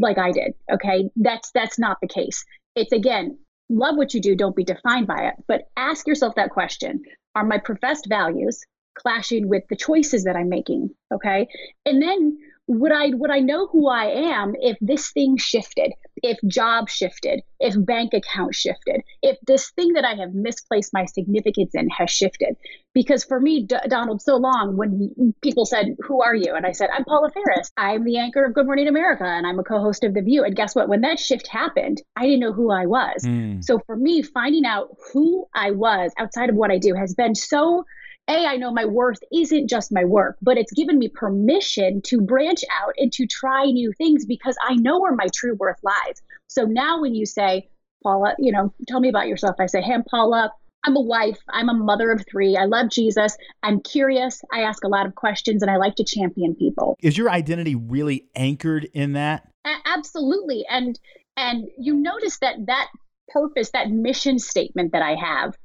like 0.00 0.18
I 0.18 0.32
did. 0.32 0.54
Okay, 0.70 1.10
that's 1.16 1.50
that's 1.52 1.78
not 1.78 1.98
the 2.00 2.08
case. 2.08 2.44
It's 2.74 2.92
again, 2.92 3.38
love 3.68 3.96
what 3.96 4.14
you 4.14 4.20
do. 4.20 4.36
Don't 4.36 4.56
be 4.56 4.64
defined 4.64 5.06
by 5.06 5.28
it. 5.28 5.34
But 5.46 5.62
ask 5.76 6.06
yourself 6.06 6.34
that 6.36 6.50
question: 6.50 7.02
Are 7.34 7.44
my 7.44 7.58
professed 7.58 8.06
values 8.08 8.60
clashing 8.94 9.48
with 9.48 9.62
the 9.70 9.76
choices 9.76 10.24
that 10.24 10.36
I'm 10.36 10.48
making? 10.48 10.90
Okay, 11.12 11.48
and 11.86 12.02
then 12.02 12.38
would 12.68 12.92
I 12.92 13.08
would 13.14 13.30
I 13.30 13.40
know 13.40 13.66
who 13.66 13.88
I 13.88 14.04
am 14.04 14.54
if 14.60 14.76
this 14.80 15.10
thing 15.10 15.38
shifted, 15.38 15.92
if 16.16 16.38
job 16.46 16.90
shifted, 16.90 17.42
if 17.58 17.74
bank 17.78 18.12
account 18.12 18.54
shifted, 18.54 19.00
if 19.22 19.38
this 19.46 19.70
thing 19.70 19.94
that 19.94 20.04
I 20.04 20.14
have 20.14 20.34
misplaced 20.34 20.92
my 20.92 21.06
significance 21.06 21.74
in 21.74 21.88
has 21.88 22.10
shifted? 22.10 22.56
Because 22.92 23.24
for 23.24 23.40
me, 23.40 23.64
D- 23.64 23.76
Donald, 23.88 24.20
so 24.20 24.36
long 24.36 24.76
when 24.76 25.34
people 25.42 25.64
said, 25.64 25.96
"Who 26.06 26.22
are 26.22 26.34
you?" 26.34 26.54
and 26.54 26.66
I 26.66 26.72
said, 26.72 26.90
"I'm 26.92 27.04
Paula 27.04 27.30
Faris. 27.30 27.72
I'm 27.78 28.04
the 28.04 28.18
anchor 28.18 28.44
of 28.44 28.52
Good 28.52 28.66
Morning 28.66 28.86
America, 28.86 29.24
and 29.24 29.46
I'm 29.46 29.58
a 29.58 29.64
co-host 29.64 30.04
of 30.04 30.12
The 30.12 30.22
View." 30.22 30.44
And 30.44 30.54
guess 30.54 30.74
what? 30.74 30.88
When 30.88 31.00
that 31.00 31.18
shift 31.18 31.46
happened, 31.46 32.02
I 32.16 32.24
didn't 32.24 32.40
know 32.40 32.52
who 32.52 32.70
I 32.70 32.84
was. 32.84 33.24
Mm. 33.24 33.64
So 33.64 33.78
for 33.86 33.96
me, 33.96 34.20
finding 34.20 34.66
out 34.66 34.94
who 35.12 35.46
I 35.54 35.70
was 35.70 36.12
outside 36.18 36.50
of 36.50 36.56
what 36.56 36.70
I 36.70 36.78
do 36.78 36.94
has 36.94 37.14
been 37.14 37.34
so 37.34 37.84
a, 38.28 38.46
I 38.46 38.56
know 38.56 38.72
my 38.72 38.84
worth 38.84 39.20
isn't 39.32 39.68
just 39.68 39.90
my 39.90 40.04
work, 40.04 40.36
but 40.42 40.58
it's 40.58 40.72
given 40.72 40.98
me 40.98 41.08
permission 41.08 42.02
to 42.02 42.20
branch 42.20 42.62
out 42.70 42.94
and 42.98 43.12
to 43.14 43.26
try 43.26 43.64
new 43.64 43.92
things 43.92 44.26
because 44.26 44.56
I 44.66 44.74
know 44.74 45.00
where 45.00 45.14
my 45.14 45.28
true 45.34 45.54
worth 45.54 45.78
lies. 45.82 46.22
So 46.46 46.64
now 46.64 47.00
when 47.00 47.14
you 47.14 47.26
say, 47.26 47.68
Paula, 48.02 48.34
you 48.38 48.52
know, 48.52 48.72
tell 48.86 49.00
me 49.00 49.08
about 49.08 49.28
yourself, 49.28 49.56
I 49.58 49.66
say, 49.66 49.80
hey, 49.80 49.94
I'm 49.94 50.04
Paula. 50.04 50.52
I'm 50.84 50.96
a 50.96 51.00
wife. 51.00 51.38
I'm 51.50 51.68
a 51.68 51.74
mother 51.74 52.10
of 52.10 52.24
three. 52.30 52.56
I 52.56 52.66
love 52.66 52.90
Jesus. 52.90 53.36
I'm 53.62 53.80
curious. 53.80 54.42
I 54.52 54.60
ask 54.60 54.84
a 54.84 54.88
lot 54.88 55.06
of 55.06 55.14
questions 55.14 55.62
and 55.62 55.70
I 55.70 55.76
like 55.76 55.96
to 55.96 56.04
champion 56.04 56.54
people. 56.54 56.96
Is 57.02 57.18
your 57.18 57.30
identity 57.30 57.74
really 57.74 58.28
anchored 58.36 58.88
in 58.94 59.14
that? 59.14 59.48
A- 59.64 59.82
absolutely. 59.86 60.64
And 60.70 60.98
and 61.36 61.68
you 61.78 61.94
notice 61.94 62.38
that 62.40 62.66
that 62.66 62.88
purpose, 63.28 63.70
that 63.70 63.90
mission 63.90 64.38
statement 64.38 64.92
that 64.92 65.02
I 65.02 65.14
have 65.14 65.56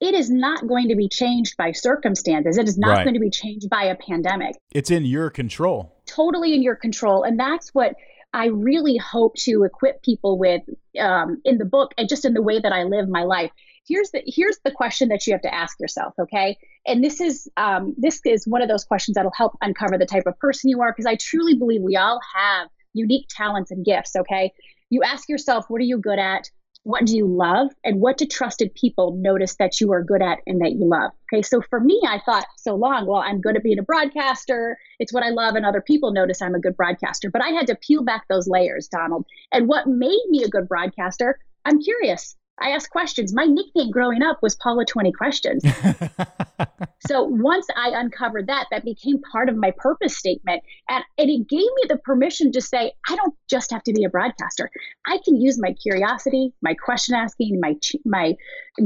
it 0.00 0.14
is 0.14 0.30
not 0.30 0.66
going 0.66 0.88
to 0.88 0.96
be 0.96 1.08
changed 1.08 1.56
by 1.56 1.72
circumstances. 1.72 2.56
It 2.56 2.68
is 2.68 2.78
not 2.78 2.98
right. 2.98 3.04
going 3.04 3.14
to 3.14 3.20
be 3.20 3.30
changed 3.30 3.68
by 3.68 3.84
a 3.84 3.96
pandemic. 3.96 4.54
It's 4.72 4.90
in 4.90 5.04
your 5.04 5.30
control. 5.30 5.96
Totally 6.06 6.54
in 6.54 6.62
your 6.62 6.76
control. 6.76 7.24
And 7.24 7.38
that's 7.38 7.74
what 7.74 7.94
I 8.32 8.46
really 8.46 8.96
hope 8.96 9.34
to 9.36 9.64
equip 9.64 10.02
people 10.02 10.38
with 10.38 10.62
um, 11.00 11.40
in 11.44 11.58
the 11.58 11.64
book 11.64 11.92
and 11.98 12.08
just 12.08 12.24
in 12.24 12.34
the 12.34 12.42
way 12.42 12.60
that 12.60 12.72
I 12.72 12.84
live 12.84 13.08
my 13.08 13.24
life. 13.24 13.50
here's 13.88 14.10
the 14.10 14.22
here's 14.26 14.58
the 14.64 14.70
question 14.70 15.08
that 15.08 15.26
you 15.26 15.32
have 15.32 15.42
to 15.42 15.54
ask 15.54 15.80
yourself 15.80 16.12
okay 16.20 16.58
and 16.86 17.02
this 17.02 17.20
is 17.20 17.48
um, 17.56 17.94
this 17.96 18.20
is 18.26 18.46
one 18.46 18.60
of 18.60 18.68
those 18.68 18.84
questions 18.84 19.14
that'll 19.14 19.32
help 19.34 19.56
uncover 19.62 19.96
the 19.96 20.04
type 20.04 20.24
of 20.26 20.38
person 20.38 20.68
you 20.68 20.82
are 20.82 20.92
because 20.92 21.06
i 21.06 21.16
truly 21.16 21.54
believe 21.54 21.80
we 21.80 21.96
all 21.96 22.20
have 22.34 22.68
unique 22.92 23.26
talents 23.30 23.70
and 23.70 23.84
gifts 23.84 24.14
okay 24.14 24.52
you 24.90 25.02
ask 25.02 25.28
yourself 25.28 25.64
what 25.68 25.80
are 25.80 25.84
you 25.84 25.98
good 25.98 26.18
at 26.18 26.50
what 26.84 27.04
do 27.04 27.16
you 27.16 27.26
love 27.26 27.68
and 27.84 28.00
what 28.00 28.16
do 28.16 28.26
trusted 28.26 28.74
people 28.74 29.14
notice 29.18 29.56
that 29.56 29.80
you 29.80 29.92
are 29.92 30.02
good 30.02 30.22
at 30.22 30.38
and 30.46 30.60
that 30.60 30.72
you 30.72 30.86
love? 30.86 31.10
Okay 31.32 31.42
so 31.42 31.60
for 31.60 31.80
me 31.80 32.00
i 32.06 32.20
thought 32.24 32.46
so 32.56 32.74
long 32.74 33.06
well 33.06 33.22
i'm 33.22 33.40
good 33.40 33.56
at 33.56 33.62
being 33.62 33.78
a 33.78 33.82
broadcaster. 33.82 34.78
It's 34.98 35.12
what 35.12 35.22
i 35.22 35.30
love 35.30 35.54
and 35.54 35.66
other 35.66 35.82
people 35.82 36.12
notice 36.12 36.40
i'm 36.40 36.54
a 36.54 36.60
good 36.60 36.76
broadcaster. 36.76 37.30
But 37.30 37.42
i 37.42 37.48
had 37.48 37.66
to 37.66 37.76
peel 37.76 38.02
back 38.02 38.24
those 38.28 38.48
layers 38.48 38.88
donald. 38.88 39.26
And 39.52 39.68
what 39.68 39.86
made 39.86 40.22
me 40.28 40.42
a 40.42 40.48
good 40.48 40.68
broadcaster 40.68 41.38
i'm 41.64 41.80
curious 41.80 42.36
I 42.60 42.70
ask 42.70 42.90
questions. 42.90 43.32
My 43.32 43.44
nickname 43.44 43.90
growing 43.90 44.22
up 44.22 44.38
was 44.42 44.56
Paula 44.56 44.84
20 44.84 45.12
Questions. 45.12 45.64
so 47.06 47.22
once 47.22 47.66
I 47.76 47.92
uncovered 47.94 48.48
that, 48.48 48.66
that 48.70 48.84
became 48.84 49.20
part 49.22 49.48
of 49.48 49.56
my 49.56 49.72
purpose 49.76 50.16
statement. 50.16 50.62
And, 50.88 51.04
and 51.18 51.30
it 51.30 51.48
gave 51.48 51.60
me 51.60 51.82
the 51.88 51.98
permission 51.98 52.50
to 52.52 52.60
say, 52.60 52.92
I 53.08 53.16
don't 53.16 53.34
just 53.48 53.70
have 53.70 53.82
to 53.84 53.92
be 53.92 54.04
a 54.04 54.08
broadcaster. 54.08 54.70
I 55.06 55.18
can 55.24 55.40
use 55.40 55.60
my 55.60 55.72
curiosity, 55.72 56.52
my 56.60 56.74
question 56.74 57.14
asking, 57.14 57.60
my, 57.60 57.76
my 58.04 58.34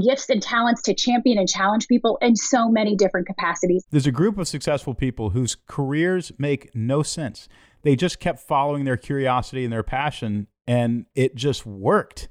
gifts 0.00 0.28
and 0.28 0.42
talents 0.42 0.82
to 0.82 0.94
champion 0.94 1.38
and 1.38 1.48
challenge 1.48 1.88
people 1.88 2.18
in 2.20 2.36
so 2.36 2.68
many 2.68 2.94
different 2.94 3.26
capacities. 3.26 3.84
There's 3.90 4.06
a 4.06 4.12
group 4.12 4.38
of 4.38 4.48
successful 4.48 4.94
people 4.94 5.30
whose 5.30 5.56
careers 5.66 6.32
make 6.38 6.74
no 6.74 7.02
sense. 7.02 7.48
They 7.82 7.96
just 7.96 8.20
kept 8.20 8.40
following 8.40 8.84
their 8.84 8.96
curiosity 8.96 9.64
and 9.64 9.72
their 9.72 9.82
passion, 9.82 10.46
and 10.66 11.06
it 11.14 11.34
just 11.34 11.66
worked. 11.66 12.28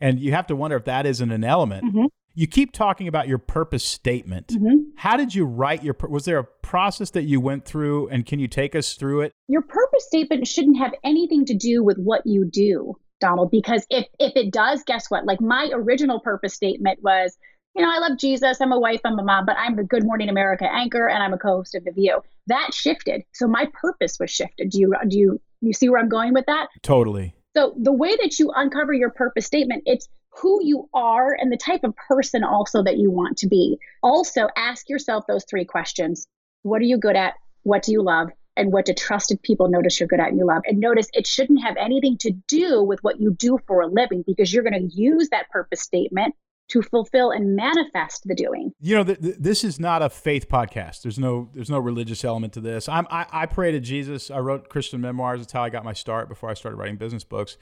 And 0.00 0.18
you 0.18 0.32
have 0.32 0.46
to 0.48 0.56
wonder 0.56 0.76
if 0.76 0.84
that 0.84 1.06
isn't 1.06 1.30
an 1.30 1.44
element. 1.44 1.84
Mm-hmm. 1.84 2.06
You 2.34 2.46
keep 2.46 2.72
talking 2.72 3.08
about 3.08 3.28
your 3.28 3.38
purpose 3.38 3.84
statement. 3.84 4.48
Mm-hmm. 4.48 4.90
How 4.96 5.16
did 5.16 5.34
you 5.34 5.44
write 5.44 5.82
your 5.82 5.96
was 6.08 6.24
there 6.24 6.38
a 6.38 6.44
process 6.44 7.10
that 7.10 7.24
you 7.24 7.40
went 7.40 7.64
through 7.64 8.08
and 8.08 8.24
can 8.24 8.38
you 8.38 8.48
take 8.48 8.74
us 8.74 8.94
through 8.94 9.22
it? 9.22 9.32
Your 9.48 9.62
purpose 9.62 10.06
statement 10.06 10.46
shouldn't 10.46 10.78
have 10.78 10.92
anything 11.04 11.44
to 11.46 11.54
do 11.54 11.82
with 11.82 11.98
what 11.98 12.22
you 12.24 12.44
do, 12.44 12.96
Donald, 13.20 13.50
because 13.50 13.84
if 13.90 14.06
if 14.18 14.32
it 14.36 14.52
does, 14.52 14.82
guess 14.84 15.10
what? 15.10 15.26
Like 15.26 15.40
my 15.40 15.70
original 15.72 16.20
purpose 16.20 16.54
statement 16.54 17.02
was 17.02 17.36
you 17.76 17.82
know, 17.82 17.90
I 17.90 17.98
love 17.98 18.18
Jesus. 18.18 18.60
I'm 18.60 18.72
a 18.72 18.80
wife. 18.80 19.00
I'm 19.04 19.18
a 19.18 19.22
mom, 19.22 19.46
but 19.46 19.56
I'm 19.56 19.76
the 19.76 19.84
Good 19.84 20.04
Morning 20.04 20.28
America 20.28 20.68
anchor, 20.70 21.08
and 21.08 21.22
I'm 21.22 21.32
a 21.32 21.38
co-host 21.38 21.74
of 21.76 21.84
The 21.84 21.92
View. 21.92 22.20
That 22.48 22.74
shifted, 22.74 23.22
so 23.32 23.46
my 23.46 23.68
purpose 23.72 24.18
was 24.18 24.30
shifted. 24.30 24.70
Do 24.70 24.80
you 24.80 24.94
do 25.08 25.18
you 25.18 25.40
you 25.60 25.72
see 25.72 25.88
where 25.88 26.00
I'm 26.00 26.08
going 26.08 26.32
with 26.32 26.46
that? 26.46 26.68
Totally. 26.82 27.34
So 27.56 27.74
the 27.76 27.92
way 27.92 28.16
that 28.16 28.38
you 28.38 28.52
uncover 28.54 28.92
your 28.92 29.10
purpose 29.10 29.46
statement, 29.46 29.82
it's 29.86 30.08
who 30.40 30.64
you 30.64 30.88
are 30.94 31.36
and 31.38 31.52
the 31.52 31.56
type 31.56 31.82
of 31.84 31.94
person 31.96 32.44
also 32.44 32.82
that 32.82 32.98
you 32.98 33.10
want 33.10 33.38
to 33.38 33.48
be. 33.48 33.78
Also, 34.02 34.48
ask 34.56 34.88
yourself 34.88 35.24
those 35.26 35.44
three 35.44 35.64
questions. 35.64 36.26
What 36.62 36.80
are 36.80 36.84
you 36.84 36.98
good 36.98 37.16
at? 37.16 37.34
What 37.62 37.82
do 37.82 37.92
you 37.92 38.02
love? 38.02 38.28
And 38.56 38.72
what 38.72 38.84
do 38.84 38.92
trusted 38.92 39.42
people 39.42 39.68
notice 39.68 39.98
you're 39.98 40.08
good 40.08 40.20
at 40.20 40.28
and 40.28 40.38
you 40.38 40.46
love? 40.46 40.62
And 40.66 40.78
notice 40.78 41.08
it 41.12 41.26
shouldn't 41.26 41.62
have 41.62 41.76
anything 41.76 42.18
to 42.18 42.32
do 42.46 42.82
with 42.82 43.02
what 43.02 43.20
you 43.20 43.32
do 43.32 43.58
for 43.66 43.80
a 43.80 43.86
living 43.86 44.22
because 44.26 44.52
you're 44.52 44.64
going 44.64 44.88
to 44.88 44.94
use 44.94 45.28
that 45.30 45.48
purpose 45.50 45.80
statement 45.80 46.34
to 46.70 46.82
fulfill 46.82 47.30
and 47.30 47.54
manifest 47.56 48.24
the 48.26 48.34
doing. 48.34 48.72
You 48.80 48.96
know, 48.96 49.04
th- 49.04 49.20
th- 49.20 49.36
this 49.38 49.64
is 49.64 49.78
not 49.78 50.02
a 50.02 50.10
faith 50.10 50.48
podcast. 50.48 51.02
There's 51.02 51.18
no 51.18 51.50
there's 51.54 51.70
no 51.70 51.78
religious 51.78 52.24
element 52.24 52.52
to 52.54 52.60
this. 52.60 52.88
I'm, 52.88 53.06
I, 53.10 53.26
I 53.30 53.46
pray 53.46 53.72
to 53.72 53.80
Jesus. 53.80 54.30
I 54.30 54.38
wrote 54.38 54.68
Christian 54.68 55.00
memoirs. 55.00 55.40
That's 55.40 55.52
how 55.52 55.62
I 55.62 55.70
got 55.70 55.84
my 55.84 55.92
start 55.92 56.28
before 56.28 56.50
I 56.50 56.54
started 56.54 56.76
writing 56.76 56.96
business 56.96 57.24
books. 57.24 57.56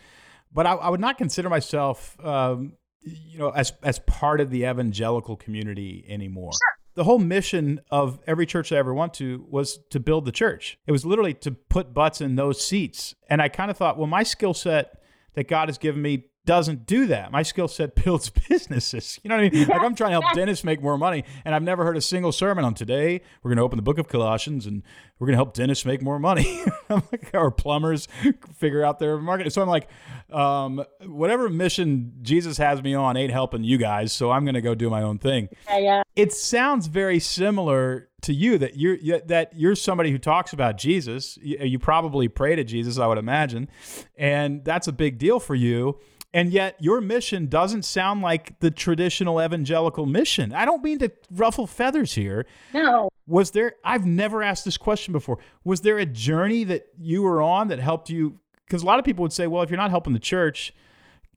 But 0.52 0.66
I, 0.66 0.72
I 0.74 0.88
would 0.88 1.00
not 1.00 1.18
consider 1.18 1.50
myself, 1.50 2.16
um, 2.24 2.74
you 3.02 3.38
know, 3.38 3.50
as 3.50 3.72
as 3.82 3.98
part 4.00 4.40
of 4.40 4.50
the 4.50 4.64
evangelical 4.64 5.36
community 5.36 6.04
anymore. 6.08 6.52
Sure. 6.52 6.78
The 6.94 7.04
whole 7.04 7.20
mission 7.20 7.80
of 7.92 8.18
every 8.26 8.44
church 8.44 8.72
I 8.72 8.76
ever 8.76 8.92
went 8.92 9.14
to 9.14 9.46
was 9.48 9.78
to 9.90 10.00
build 10.00 10.24
the 10.24 10.32
church. 10.32 10.78
It 10.84 10.90
was 10.90 11.06
literally 11.06 11.34
to 11.34 11.52
put 11.52 11.94
butts 11.94 12.20
in 12.20 12.34
those 12.34 12.60
seats. 12.64 13.14
And 13.30 13.40
I 13.40 13.48
kind 13.48 13.70
of 13.70 13.76
thought, 13.76 13.96
well, 13.96 14.08
my 14.08 14.24
skill 14.24 14.52
set 14.52 15.00
that 15.34 15.46
God 15.46 15.68
has 15.68 15.78
given 15.78 16.02
me 16.02 16.24
doesn't 16.48 16.86
do 16.86 17.06
that. 17.08 17.30
My 17.30 17.42
skill 17.42 17.68
set 17.68 17.94
builds 18.04 18.30
businesses. 18.30 19.20
You 19.22 19.28
know 19.28 19.36
what 19.36 19.44
I 19.44 19.50
mean? 19.50 19.68
Like 19.68 19.82
I'm 19.82 19.94
trying 19.94 20.12
to 20.12 20.20
help 20.22 20.34
Dennis 20.34 20.64
make 20.64 20.80
more 20.80 20.96
money, 20.96 21.24
and 21.44 21.54
I've 21.54 21.62
never 21.62 21.84
heard 21.84 21.96
a 21.98 22.00
single 22.00 22.32
sermon 22.32 22.64
on 22.64 22.72
today. 22.72 23.20
We're 23.42 23.50
going 23.50 23.58
to 23.58 23.62
open 23.62 23.76
the 23.76 23.82
book 23.82 23.98
of 23.98 24.08
Colossians, 24.08 24.64
and 24.64 24.82
we're 25.18 25.26
going 25.26 25.34
to 25.34 25.38
help 25.38 25.52
Dennis 25.52 25.84
make 25.84 26.00
more 26.00 26.18
money. 26.18 26.64
or 27.34 27.50
plumbers 27.50 28.08
figure 28.56 28.82
out 28.82 28.98
their 28.98 29.18
market. 29.18 29.52
So 29.52 29.60
I'm 29.60 29.68
like, 29.68 29.88
um, 30.32 30.82
whatever 31.04 31.50
mission 31.50 32.14
Jesus 32.22 32.56
has 32.56 32.82
me 32.82 32.94
on 32.94 33.18
ain't 33.18 33.32
helping 33.32 33.62
you 33.62 33.76
guys. 33.76 34.14
So 34.14 34.30
I'm 34.30 34.46
going 34.46 34.54
to 34.54 34.62
go 34.62 34.74
do 34.74 34.88
my 34.88 35.02
own 35.02 35.18
thing. 35.18 35.50
Yeah, 35.68 35.78
yeah. 35.78 36.02
It 36.16 36.32
sounds 36.32 36.86
very 36.86 37.18
similar 37.18 38.08
to 38.22 38.32
you 38.32 38.56
that 38.56 38.78
you're 38.78 39.20
that 39.26 39.52
you're 39.54 39.76
somebody 39.76 40.10
who 40.12 40.18
talks 40.18 40.54
about 40.54 40.78
Jesus. 40.78 41.38
You, 41.42 41.58
you 41.58 41.78
probably 41.78 42.26
pray 42.28 42.56
to 42.56 42.64
Jesus, 42.64 42.98
I 42.98 43.06
would 43.06 43.18
imagine, 43.18 43.68
and 44.16 44.64
that's 44.64 44.88
a 44.88 44.92
big 44.92 45.18
deal 45.18 45.40
for 45.40 45.54
you 45.54 46.00
and 46.34 46.50
yet 46.52 46.76
your 46.78 47.00
mission 47.00 47.46
doesn't 47.46 47.84
sound 47.84 48.22
like 48.22 48.58
the 48.60 48.70
traditional 48.70 49.42
evangelical 49.42 50.06
mission. 50.06 50.52
I 50.52 50.64
don't 50.64 50.82
mean 50.82 50.98
to 50.98 51.10
ruffle 51.30 51.66
feathers 51.66 52.14
here. 52.14 52.46
No. 52.74 53.08
Was 53.26 53.52
there, 53.52 53.74
I've 53.84 54.06
never 54.06 54.42
asked 54.42 54.64
this 54.64 54.76
question 54.76 55.12
before. 55.12 55.38
Was 55.64 55.80
there 55.80 55.98
a 55.98 56.06
journey 56.06 56.64
that 56.64 56.86
you 56.98 57.22
were 57.22 57.40
on 57.42 57.68
that 57.68 57.78
helped 57.78 58.10
you? 58.10 58.38
Because 58.66 58.82
a 58.82 58.86
lot 58.86 58.98
of 58.98 59.04
people 59.04 59.22
would 59.22 59.32
say, 59.32 59.46
well, 59.46 59.62
if 59.62 59.70
you're 59.70 59.78
not 59.78 59.90
helping 59.90 60.12
the 60.12 60.18
church, 60.18 60.74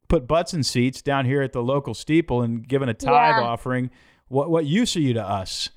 put 0.09 0.27
butts 0.27 0.53
in 0.53 0.63
seats 0.63 1.01
down 1.01 1.25
here 1.25 1.41
at 1.41 1.53
the 1.53 1.63
local 1.63 1.93
steeple 1.93 2.41
and 2.41 2.67
giving 2.67 2.89
a 2.89 2.93
tithe 2.93 3.37
yeah. 3.37 3.41
offering, 3.41 3.89
what, 4.27 4.49
what 4.49 4.65
use 4.65 4.95
are 4.97 5.01
you 5.01 5.13
to 5.13 5.23
us? 5.23 5.69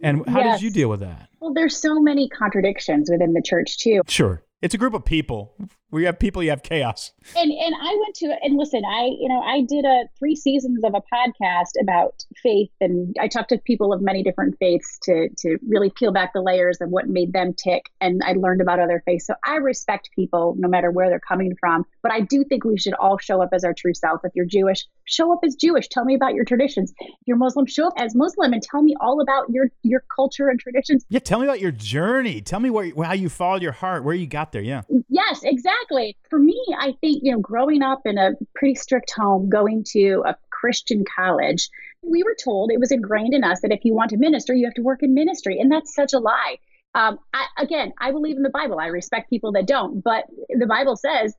And 0.00 0.26
how 0.28 0.40
yes. 0.40 0.58
did 0.58 0.64
you 0.64 0.70
deal 0.70 0.88
with 0.88 1.00
that? 1.00 1.28
Well, 1.40 1.52
there's 1.52 1.76
so 1.76 2.00
many 2.00 2.28
contradictions 2.28 3.10
within 3.10 3.34
the 3.34 3.42
church, 3.42 3.78
too. 3.78 4.00
Sure. 4.08 4.42
It's 4.62 4.74
a 4.74 4.78
group 4.78 4.94
of 4.94 5.04
people. 5.04 5.54
We 5.92 6.04
have 6.04 6.18
people, 6.18 6.42
you 6.42 6.48
have 6.48 6.62
chaos. 6.62 7.12
And 7.36 7.52
and 7.52 7.74
I 7.74 7.98
went 8.00 8.14
to 8.16 8.34
and 8.42 8.56
listen, 8.56 8.82
I 8.84 9.10
you 9.20 9.28
know 9.28 9.40
I 9.40 9.60
did 9.60 9.84
a 9.84 10.04
three 10.18 10.34
seasons 10.34 10.82
of 10.84 10.94
a 10.94 11.02
podcast 11.14 11.80
about 11.80 12.24
faith, 12.42 12.70
and 12.80 13.14
I 13.20 13.28
talked 13.28 13.50
to 13.50 13.58
people 13.58 13.92
of 13.92 14.00
many 14.00 14.22
different 14.22 14.56
faiths 14.58 14.98
to 15.02 15.28
to 15.38 15.58
really 15.68 15.90
peel 15.90 16.10
back 16.10 16.32
the 16.32 16.40
layers 16.40 16.80
of 16.80 16.88
what 16.88 17.08
made 17.08 17.34
them 17.34 17.52
tick, 17.52 17.90
and 18.00 18.22
I 18.24 18.32
learned 18.32 18.62
about 18.62 18.80
other 18.80 19.02
faiths. 19.04 19.26
So 19.26 19.34
I 19.44 19.56
respect 19.56 20.08
people 20.16 20.54
no 20.58 20.66
matter 20.66 20.90
where 20.90 21.10
they're 21.10 21.20
coming 21.20 21.54
from, 21.60 21.84
but 22.02 22.10
I 22.10 22.20
do 22.20 22.42
think 22.42 22.64
we 22.64 22.78
should 22.78 22.94
all 22.94 23.18
show 23.18 23.42
up 23.42 23.50
as 23.52 23.62
our 23.62 23.74
true 23.74 23.94
self. 23.94 24.22
If 24.24 24.32
you're 24.34 24.46
Jewish, 24.46 24.86
show 25.04 25.30
up 25.30 25.40
as 25.44 25.54
Jewish. 25.56 25.88
Tell 25.88 26.06
me 26.06 26.14
about 26.14 26.32
your 26.32 26.46
traditions. 26.46 26.94
If 27.00 27.26
you're 27.26 27.36
Muslim, 27.36 27.66
show 27.66 27.88
up 27.88 27.94
as 27.98 28.14
Muslim 28.14 28.54
and 28.54 28.62
tell 28.62 28.80
me 28.80 28.96
all 28.98 29.20
about 29.20 29.50
your 29.50 29.66
your 29.82 30.02
culture 30.14 30.48
and 30.48 30.58
traditions. 30.58 31.04
Yeah, 31.10 31.18
tell 31.18 31.38
me 31.38 31.44
about 31.44 31.60
your 31.60 31.70
journey. 31.70 32.40
Tell 32.40 32.60
me 32.60 32.70
where 32.70 32.90
how 33.04 33.12
you 33.12 33.28
followed 33.28 33.62
your 33.62 33.72
heart, 33.72 34.04
where 34.04 34.14
you 34.14 34.26
got 34.26 34.52
there. 34.52 34.62
Yeah. 34.62 34.82
Yes, 35.10 35.42
exactly. 35.44 35.81
For 36.30 36.38
me, 36.38 36.60
I 36.78 36.94
think, 37.00 37.22
you 37.22 37.32
know, 37.32 37.40
growing 37.40 37.82
up 37.82 38.02
in 38.04 38.18
a 38.18 38.32
pretty 38.54 38.74
strict 38.74 39.12
home, 39.16 39.48
going 39.48 39.84
to 39.92 40.22
a 40.26 40.36
Christian 40.50 41.04
college, 41.16 41.68
we 42.02 42.22
were 42.22 42.36
told 42.42 42.70
it 42.70 42.80
was 42.80 42.92
ingrained 42.92 43.34
in 43.34 43.44
us 43.44 43.60
that 43.62 43.72
if 43.72 43.84
you 43.84 43.94
want 43.94 44.10
to 44.10 44.16
minister, 44.16 44.54
you 44.54 44.66
have 44.66 44.74
to 44.74 44.82
work 44.82 45.02
in 45.02 45.14
ministry. 45.14 45.58
And 45.58 45.70
that's 45.70 45.94
such 45.94 46.12
a 46.12 46.18
lie. 46.18 46.56
Um, 46.94 47.18
I, 47.32 47.46
again, 47.58 47.92
I 47.98 48.10
believe 48.10 48.36
in 48.36 48.42
the 48.42 48.50
Bible. 48.50 48.78
I 48.78 48.86
respect 48.86 49.30
people 49.30 49.52
that 49.52 49.66
don't, 49.66 50.02
but 50.02 50.24
the 50.48 50.66
Bible 50.66 50.96
says 50.96 51.34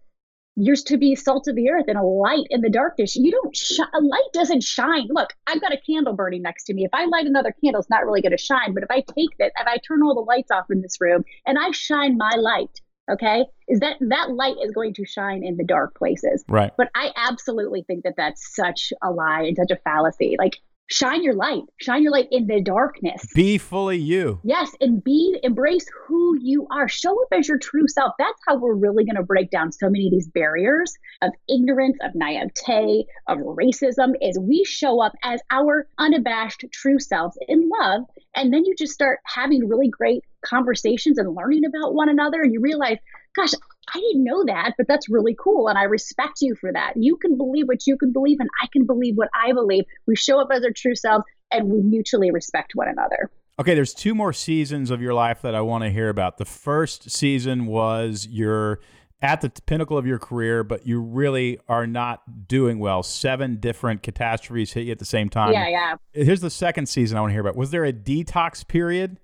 you're 0.56 0.76
to 0.76 0.98
be 0.98 1.16
salt 1.16 1.48
of 1.48 1.56
the 1.56 1.70
earth 1.72 1.86
and 1.88 1.98
a 1.98 2.04
light 2.04 2.46
in 2.50 2.62
the 2.62 2.70
darkness. 2.70 3.16
You 3.16 3.32
don't 3.32 3.56
sh- 3.56 3.80
a 3.80 4.02
light 4.02 4.30
doesn't 4.34 4.62
shine. 4.64 5.08
Look, 5.10 5.32
I've 5.48 5.62
got 5.62 5.74
a 5.74 5.82
candle 5.90 6.14
burning 6.14 6.44
next 6.44 6.66
to 6.66 6.74
me. 6.74 6.86
If 6.86 6.94
I 6.94 7.06
light 7.06 7.26
another 7.26 7.54
candle, 7.64 7.82
it's 7.82 7.90
not 7.90 8.06
really 8.06 8.22
going 8.22 8.38
to 8.38 8.38
shine. 8.38 8.74
But 8.74 8.84
if 8.84 8.92
I 8.92 9.02
take 9.02 9.36
that, 9.40 9.52
if 9.60 9.68
I 9.68 9.78
turn 9.78 10.04
all 10.04 10.14
the 10.14 10.22
lights 10.22 10.52
off 10.52 10.70
in 10.70 10.82
this 10.82 11.02
room 11.02 11.24
and 11.46 11.58
I 11.58 11.72
shine 11.72 12.18
my 12.18 12.36
light, 12.38 12.82
okay 13.12 13.46
is 13.68 13.80
that 13.80 13.98
that 14.00 14.32
light 14.32 14.56
is 14.64 14.72
going 14.72 14.94
to 14.94 15.06
shine 15.06 15.44
in 15.44 15.58
the 15.58 15.64
dark 15.64 15.96
places. 15.96 16.44
Right. 16.48 16.72
But 16.78 16.90
i 16.96 17.12
absolutely 17.16 17.84
think 17.84 18.04
that 18.04 18.16
that's 18.18 18.56
such 18.56 18.94
a 19.02 19.12
lie 19.12 19.44
and 19.44 19.58
such 19.58 19.72
a 19.72 19.80
fallacy. 19.82 20.36
Like 20.38 20.58
shine 20.94 21.24
your 21.24 21.34
light. 21.34 21.64
Shine 21.78 22.04
your 22.04 22.12
light 22.12 22.28
in 22.32 22.46
the 22.46 22.62
darkness. 22.62 23.26
Be 23.34 23.58
fully 23.58 23.98
you. 23.98 24.40
Yes 24.44 24.72
and 24.80 25.04
be 25.04 25.38
embrace 25.44 25.86
who 26.06 26.38
you 26.40 26.68
are. 26.72 26.88
Show 26.88 27.20
up 27.22 27.28
as 27.32 27.48
your 27.48 27.58
true 27.58 27.88
self. 27.88 28.14
That's 28.20 28.40
how 28.48 28.58
we're 28.58 28.76
really 28.76 29.04
going 29.04 29.16
to 29.16 29.24
break 29.24 29.50
down 29.50 29.72
so 29.72 29.90
many 29.90 30.08
of 30.08 30.12
these 30.12 30.28
barriers 30.28 30.94
of 31.22 31.32
ignorance 31.50 31.98
of 32.04 32.12
naivete 32.14 33.06
of 33.28 33.40
racism 33.40 34.14
is 34.22 34.38
we 34.40 34.64
show 34.64 35.02
up 35.02 35.14
as 35.24 35.42
our 35.50 35.88
unabashed 35.98 36.66
true 36.72 37.00
selves 37.00 37.38
in 37.48 37.70
love 37.82 38.04
and 38.36 38.54
then 38.54 38.66
you 38.66 38.76
just 38.78 38.94
start 38.94 39.20
having 39.26 39.68
really 39.68 39.90
great 39.90 40.24
conversations 40.46 41.18
and 41.18 41.34
learning 41.36 41.64
about 41.66 41.94
one 41.94 42.10
another 42.10 42.42
and 42.42 42.54
you 42.54 42.60
realize 42.60 42.98
gosh 43.36 43.54
I 43.94 44.00
didn't 44.00 44.24
know 44.24 44.44
that, 44.46 44.74
but 44.78 44.88
that's 44.88 45.10
really 45.10 45.36
cool. 45.38 45.68
And 45.68 45.78
I 45.78 45.84
respect 45.84 46.42
you 46.42 46.56
for 46.56 46.72
that. 46.72 46.94
You 46.96 47.18
can 47.18 47.38
believe 47.38 47.68
what 47.68 47.86
you 47.86 47.98
can 47.98 48.12
believe, 48.12 48.40
and 48.40 48.50
I 48.62 48.68
can 48.72 48.86
believe 48.86 49.16
what 49.16 49.30
I 49.34 49.52
believe. 49.54 49.86
We 50.08 50.16
show 50.16 50.40
up 50.40 50.50
as 50.52 50.64
our 50.64 50.72
true 50.72 50.96
selves 50.96 51.26
and 51.52 51.70
we 51.70 51.82
mutually 51.82 52.32
respect 52.32 52.72
one 52.76 52.88
another. 52.88 53.30
Okay, 53.60 53.76
there's 53.76 53.94
two 53.94 54.16
more 54.16 54.34
seasons 54.34 54.90
of 54.90 55.02
your 55.02 55.14
life 55.14 55.42
that 55.44 55.54
I 55.54 55.62
want 55.62 55.84
to 55.84 55.92
hear 55.92 56.10
about. 56.10 56.38
The 56.38 56.46
first 56.46 57.12
season 57.12 57.68
was 57.68 58.28
your 58.28 58.80
at 59.22 59.40
the 59.40 59.50
pinnacle 59.66 59.98
of 59.98 60.06
your 60.06 60.20
career, 60.20 60.66
but 60.66 60.86
you 60.86 61.00
really 61.00 61.58
are 61.70 61.88
not 61.88 62.48
doing 62.48 62.78
well. 62.78 63.04
Seven 63.04 63.56
different 63.56 64.04
catastrophes 64.04 64.74
hit 64.74 64.86
you 64.86 64.92
at 64.92 65.00
the 65.00 65.06
same 65.06 65.30
time. 65.30 65.54
Yeah, 65.54 65.70
yeah. 65.70 65.96
Here's 66.12 66.42
the 66.42 66.50
second 66.50 66.88
season 66.88 67.18
I 67.18 67.22
want 67.22 67.30
to 67.30 67.34
hear 67.34 67.42
about. 67.42 67.56
Was 67.56 67.72
there 67.72 67.86
a 67.86 67.94
detox 67.94 68.68
period? 68.68 69.18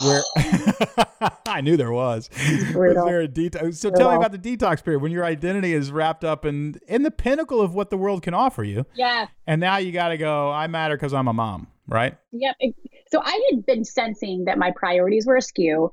Where 0.00 0.22
I 1.46 1.60
knew 1.60 1.76
there 1.76 1.92
was. 1.92 2.30
Was 2.74 2.94
there 2.94 3.20
a 3.20 3.28
detox? 3.28 3.76
So 3.76 3.90
tell 3.90 4.10
me 4.10 4.16
about 4.16 4.32
the 4.32 4.38
detox 4.38 4.82
period 4.82 5.00
when 5.00 5.12
your 5.12 5.24
identity 5.24 5.72
is 5.72 5.92
wrapped 5.92 6.24
up 6.24 6.44
in 6.44 6.76
in 6.88 7.02
the 7.02 7.10
pinnacle 7.10 7.60
of 7.60 7.74
what 7.74 7.90
the 7.90 7.96
world 7.96 8.22
can 8.22 8.34
offer 8.34 8.64
you. 8.64 8.86
Yeah. 8.94 9.26
And 9.46 9.60
now 9.60 9.76
you 9.76 9.92
got 9.92 10.08
to 10.08 10.16
go. 10.16 10.50
I 10.50 10.66
matter 10.66 10.96
because 10.96 11.12
I'm 11.12 11.28
a 11.28 11.32
mom, 11.32 11.68
right? 11.86 12.16
Yep. 12.32 12.56
So 13.10 13.20
I 13.22 13.50
had 13.50 13.66
been 13.66 13.84
sensing 13.84 14.46
that 14.46 14.58
my 14.58 14.72
priorities 14.74 15.26
were 15.26 15.36
askew. 15.36 15.92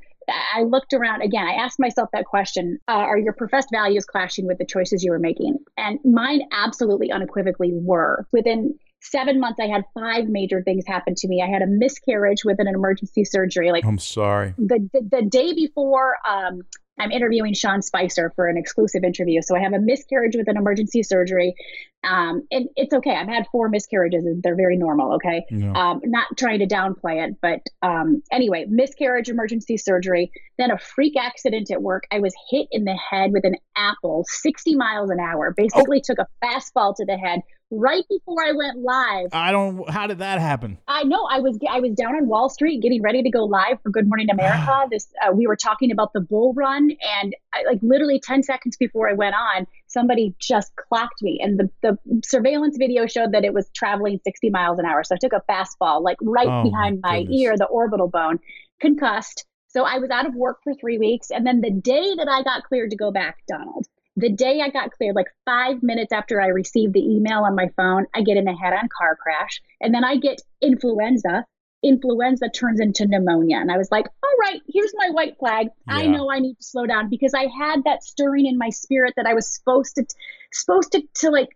I 0.55 0.63
looked 0.63 0.93
around 0.93 1.21
again. 1.21 1.45
I 1.45 1.53
asked 1.53 1.79
myself 1.79 2.09
that 2.13 2.25
question 2.25 2.79
uh, 2.87 2.91
Are 2.91 3.17
your 3.17 3.33
professed 3.33 3.69
values 3.71 4.05
clashing 4.05 4.47
with 4.47 4.57
the 4.57 4.65
choices 4.65 5.03
you 5.03 5.11
were 5.11 5.19
making? 5.19 5.57
And 5.77 5.99
mine 6.05 6.41
absolutely 6.51 7.11
unequivocally 7.11 7.71
were. 7.73 8.27
Within 8.31 8.77
seven 9.01 9.39
months, 9.39 9.59
I 9.59 9.67
had 9.67 9.83
five 9.93 10.27
major 10.27 10.61
things 10.61 10.85
happen 10.87 11.15
to 11.15 11.27
me. 11.27 11.41
I 11.41 11.51
had 11.51 11.61
a 11.61 11.67
miscarriage 11.67 12.43
with 12.43 12.59
an 12.59 12.67
emergency 12.67 13.25
surgery. 13.25 13.71
Like, 13.71 13.85
I'm 13.85 13.99
sorry. 13.99 14.53
The, 14.57 14.89
the, 14.93 15.01
the 15.09 15.21
day 15.23 15.53
before 15.53 16.17
um, 16.27 16.61
I'm 16.99 17.11
interviewing 17.11 17.53
Sean 17.53 17.81
Spicer 17.81 18.31
for 18.35 18.47
an 18.47 18.57
exclusive 18.57 19.03
interview. 19.03 19.41
So 19.41 19.55
I 19.55 19.59
have 19.61 19.73
a 19.73 19.79
miscarriage 19.79 20.35
with 20.35 20.47
an 20.49 20.57
emergency 20.57 21.01
surgery. 21.01 21.55
Um, 22.03 22.43
and 22.51 22.67
it's 22.75 22.93
okay. 22.93 23.15
I've 23.15 23.27
had 23.27 23.45
four 23.51 23.69
miscarriages 23.69 24.25
and 24.25 24.43
they're 24.43 24.55
very 24.55 24.77
normal. 24.77 25.15
Okay. 25.15 25.45
Yeah. 25.49 25.71
Um, 25.71 26.01
not 26.03 26.27
trying 26.37 26.59
to 26.59 26.67
downplay 26.67 27.27
it, 27.27 27.37
but 27.41 27.61
um, 27.81 28.21
anyway, 28.31 28.65
miscarriage, 28.69 29.29
emergency 29.29 29.77
surgery, 29.77 30.31
then 30.57 30.71
a 30.71 30.77
freak 30.77 31.15
accident 31.17 31.71
at 31.71 31.81
work. 31.81 32.03
I 32.11 32.19
was 32.19 32.33
hit 32.49 32.67
in 32.71 32.85
the 32.85 32.95
head 32.95 33.31
with 33.31 33.45
an 33.45 33.55
apple 33.75 34.25
60 34.27 34.75
miles 34.75 35.09
an 35.09 35.19
hour, 35.19 35.53
basically 35.55 35.99
oh. 35.99 36.01
took 36.05 36.19
a 36.19 36.45
fastball 36.45 36.95
to 36.95 37.05
the 37.05 37.17
head, 37.17 37.41
right 37.71 38.03
before 38.09 38.43
I 38.43 38.51
went 38.51 38.79
live. 38.79 39.29
I 39.31 39.51
don't. 39.51 39.89
How 39.89 40.07
did 40.07 40.19
that 40.19 40.39
happen? 40.39 40.77
I 40.87 41.03
know. 41.03 41.27
I 41.29 41.39
was 41.39 41.57
I 41.69 41.79
was 41.79 41.93
down 41.93 42.15
on 42.15 42.27
Wall 42.27 42.49
Street 42.49 42.81
getting 42.81 43.01
ready 43.01 43.23
to 43.23 43.29
go 43.29 43.45
live 43.45 43.81
for 43.83 43.89
Good 43.89 44.07
Morning 44.07 44.29
America. 44.29 44.87
this 44.91 45.07
uh, 45.25 45.31
we 45.31 45.47
were 45.47 45.55
talking 45.55 45.91
about 45.91 46.13
the 46.13 46.21
bull 46.21 46.53
run, 46.53 46.91
and 47.21 47.35
I, 47.53 47.63
like 47.65 47.79
literally 47.81 48.19
ten 48.19 48.43
seconds 48.43 48.77
before 48.77 49.09
I 49.09 49.13
went 49.13 49.35
on, 49.35 49.67
somebody 49.87 50.35
just 50.39 50.75
clocked 50.75 51.21
me, 51.21 51.39
and 51.41 51.59
the 51.59 51.69
the 51.81 52.21
surveillance 52.23 52.77
video 52.77 53.05
showed 53.05 53.31
that 53.33 53.43
it 53.43 53.53
was 53.53 53.69
traveling 53.75 54.19
sixty 54.23 54.49
miles 54.49 54.79
an 54.79 54.85
hour. 54.85 55.03
So 55.03 55.15
I 55.15 55.17
took 55.19 55.33
a 55.33 55.43
fastball 55.49 56.01
like 56.01 56.17
right 56.21 56.47
oh, 56.47 56.63
behind 56.63 56.99
my, 57.01 57.25
my 57.25 57.27
ear, 57.29 57.55
the 57.57 57.65
orbital 57.65 58.07
bone, 58.07 58.39
concussed. 58.79 59.45
So 59.67 59.83
I 59.83 59.99
was 59.99 60.09
out 60.09 60.25
of 60.25 60.33
work 60.33 60.61
for 60.63 60.73
three 60.73 60.97
weeks, 60.97 61.29
and 61.29 61.45
then 61.45 61.61
the 61.61 61.69
day 61.69 62.15
that 62.15 62.27
I 62.27 62.41
got 62.41 62.63
cleared 62.63 62.89
to 62.89 62.97
go 62.97 63.11
back, 63.11 63.37
Donald 63.47 63.85
the 64.19 64.29
day 64.29 64.61
I 64.61 64.69
got 64.69 64.91
cleared, 64.91 65.15
like 65.15 65.27
five 65.45 65.81
minutes 65.81 66.11
after 66.11 66.41
I 66.41 66.47
received 66.47 66.93
the 66.93 67.03
email 67.03 67.39
on 67.39 67.55
my 67.55 67.69
phone, 67.75 68.05
I 68.13 68.21
get 68.21 68.37
in 68.37 68.47
a 68.47 68.55
head 68.55 68.73
on 68.73 68.89
car 68.97 69.15
crash. 69.15 69.61
And 69.81 69.93
then 69.93 70.03
I 70.03 70.17
get 70.17 70.41
influenza. 70.61 71.45
Influenza 71.83 72.49
turns 72.49 72.79
into 72.79 73.05
pneumonia. 73.05 73.57
And 73.57 73.71
I 73.71 73.77
was 73.77 73.89
like, 73.91 74.05
all 74.05 74.37
right, 74.41 74.61
here's 74.67 74.93
my 74.95 75.09
white 75.11 75.37
flag. 75.39 75.67
Yeah. 75.87 75.95
I 75.95 76.05
know 76.07 76.29
I 76.31 76.39
need 76.39 76.55
to 76.55 76.63
slow 76.63 76.85
down 76.85 77.09
because 77.09 77.33
I 77.33 77.47
had 77.57 77.83
that 77.85 78.03
stirring 78.03 78.45
in 78.45 78.57
my 78.57 78.69
spirit 78.69 79.13
that 79.15 79.25
I 79.25 79.33
was 79.33 79.53
supposed 79.53 79.95
to 79.95 80.05
supposed 80.51 80.91
to, 80.91 81.03
to 81.15 81.29
like 81.29 81.49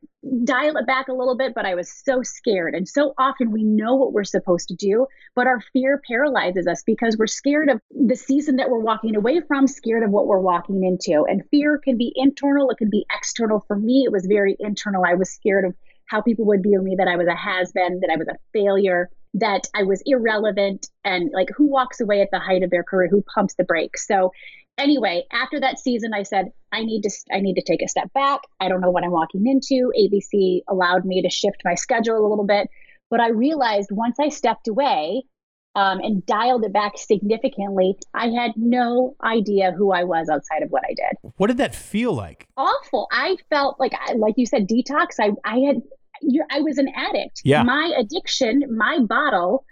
dial 0.43 0.77
it 0.77 0.85
back 0.85 1.07
a 1.07 1.13
little 1.13 1.35
bit, 1.35 1.53
but 1.55 1.65
I 1.65 1.75
was 1.75 1.91
so 1.91 2.21
scared. 2.21 2.75
And 2.75 2.87
so 2.87 3.13
often 3.17 3.51
we 3.51 3.63
know 3.63 3.95
what 3.95 4.13
we're 4.13 4.23
supposed 4.23 4.67
to 4.67 4.75
do, 4.75 5.07
but 5.35 5.47
our 5.47 5.61
fear 5.73 6.01
paralyzes 6.07 6.67
us 6.67 6.83
because 6.85 7.17
we're 7.17 7.27
scared 7.27 7.69
of 7.69 7.81
the 7.89 8.15
season 8.15 8.57
that 8.57 8.69
we're 8.69 8.79
walking 8.79 9.15
away 9.15 9.41
from, 9.47 9.67
scared 9.67 10.03
of 10.03 10.11
what 10.11 10.27
we're 10.27 10.39
walking 10.39 10.83
into. 10.83 11.25
And 11.27 11.43
fear 11.49 11.79
can 11.83 11.97
be 11.97 12.13
internal, 12.15 12.69
it 12.69 12.77
can 12.77 12.89
be 12.89 13.05
external. 13.15 13.63
For 13.67 13.75
me, 13.75 14.03
it 14.05 14.11
was 14.11 14.25
very 14.25 14.55
internal. 14.59 15.03
I 15.05 15.15
was 15.15 15.31
scared 15.31 15.65
of 15.65 15.75
how 16.05 16.21
people 16.21 16.45
would 16.45 16.63
view 16.63 16.81
me, 16.81 16.95
that 16.97 17.07
I 17.07 17.15
was 17.15 17.27
a 17.27 17.35
has 17.35 17.71
been, 17.71 17.99
that 18.01 18.11
I 18.11 18.17
was 18.17 18.27
a 18.27 18.37
failure, 18.53 19.09
that 19.35 19.67
I 19.73 19.83
was 19.83 20.01
irrelevant, 20.05 20.89
and 21.03 21.31
like 21.33 21.49
who 21.55 21.67
walks 21.67 21.99
away 21.99 22.21
at 22.21 22.29
the 22.31 22.39
height 22.39 22.63
of 22.63 22.69
their 22.69 22.83
career, 22.83 23.07
who 23.09 23.23
pumps 23.33 23.55
the 23.55 23.63
brakes. 23.63 24.05
So 24.07 24.31
anyway, 24.77 25.23
after 25.31 25.59
that 25.59 25.79
season, 25.79 26.13
I 26.13 26.23
said, 26.23 26.51
I 26.71 26.83
need 26.83 27.01
to, 27.03 27.11
I 27.31 27.39
need 27.39 27.55
to 27.55 27.63
take 27.63 27.81
a 27.81 27.87
step 27.87 28.11
back. 28.13 28.41
I 28.59 28.69
don't 28.69 28.81
know 28.81 28.91
what 28.91 29.03
I'm 29.03 29.11
walking 29.11 29.47
into. 29.47 29.91
ABC 29.99 30.61
allowed 30.67 31.05
me 31.05 31.21
to 31.21 31.29
shift 31.29 31.61
my 31.65 31.75
schedule 31.75 32.17
a 32.17 32.27
little 32.27 32.45
bit, 32.45 32.69
but 33.09 33.19
I 33.19 33.29
realized 33.29 33.89
once 33.91 34.17
I 34.19 34.29
stepped 34.29 34.67
away 34.67 35.23
um, 35.75 35.99
and 35.99 36.25
dialed 36.25 36.63
it 36.65 36.73
back 36.73 36.93
significantly, 36.97 37.95
I 38.13 38.27
had 38.27 38.51
no 38.55 39.15
idea 39.23 39.71
who 39.71 39.91
I 39.91 40.03
was 40.03 40.29
outside 40.29 40.61
of 40.61 40.69
what 40.69 40.83
I 40.85 40.93
did. 40.93 41.31
What 41.37 41.47
did 41.47 41.57
that 41.57 41.73
feel 41.73 42.13
like? 42.13 42.47
Awful. 42.57 43.07
I 43.11 43.37
felt 43.49 43.79
like, 43.79 43.93
like 44.15 44.35
you 44.37 44.45
said, 44.45 44.67
detox. 44.67 45.15
I, 45.19 45.31
I 45.43 45.59
had, 45.59 45.81
I 46.51 46.61
was 46.61 46.77
an 46.77 46.89
addict. 46.95 47.41
Yeah. 47.43 47.63
My 47.63 47.93
addiction, 47.97 48.63
my 48.75 48.99
bottle 48.99 49.65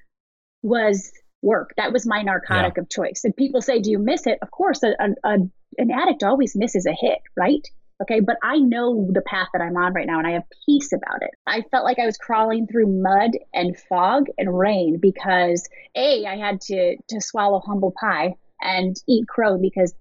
was 0.61 1.11
work. 1.41 1.71
That 1.77 1.91
was 1.91 2.05
my 2.05 2.21
narcotic 2.21 2.73
yeah. 2.75 2.81
of 2.81 2.89
choice. 2.89 3.21
And 3.23 3.35
people 3.35 3.61
say, 3.61 3.79
Do 3.79 3.91
you 3.91 3.99
miss 3.99 4.27
it? 4.27 4.37
Of 4.41 4.51
course, 4.51 4.83
a, 4.83 4.95
a, 4.99 5.37
an 5.77 5.91
addict 5.91 6.23
always 6.23 6.55
misses 6.55 6.85
a 6.85 6.93
hit, 6.93 7.19
right? 7.37 7.65
Okay, 8.01 8.19
but 8.19 8.37
I 8.41 8.57
know 8.57 9.07
the 9.11 9.21
path 9.21 9.49
that 9.53 9.61
I'm 9.61 9.77
on 9.77 9.93
right 9.93 10.07
now 10.07 10.17
and 10.17 10.25
I 10.25 10.31
have 10.31 10.43
peace 10.65 10.91
about 10.91 11.21
it. 11.21 11.31
I 11.45 11.61
felt 11.69 11.85
like 11.85 11.99
I 11.99 12.07
was 12.07 12.17
crawling 12.17 12.65
through 12.65 12.87
mud 12.87 13.31
and 13.53 13.77
fog 13.77 14.25
and 14.39 14.57
rain 14.57 14.97
because 14.99 15.69
A, 15.95 16.25
I 16.25 16.37
had 16.37 16.61
to 16.61 16.97
to 17.09 17.21
swallow 17.21 17.59
humble 17.59 17.93
pie 17.99 18.35
and 18.59 18.95
eat 19.07 19.27
crow 19.27 19.57
because 19.57 19.93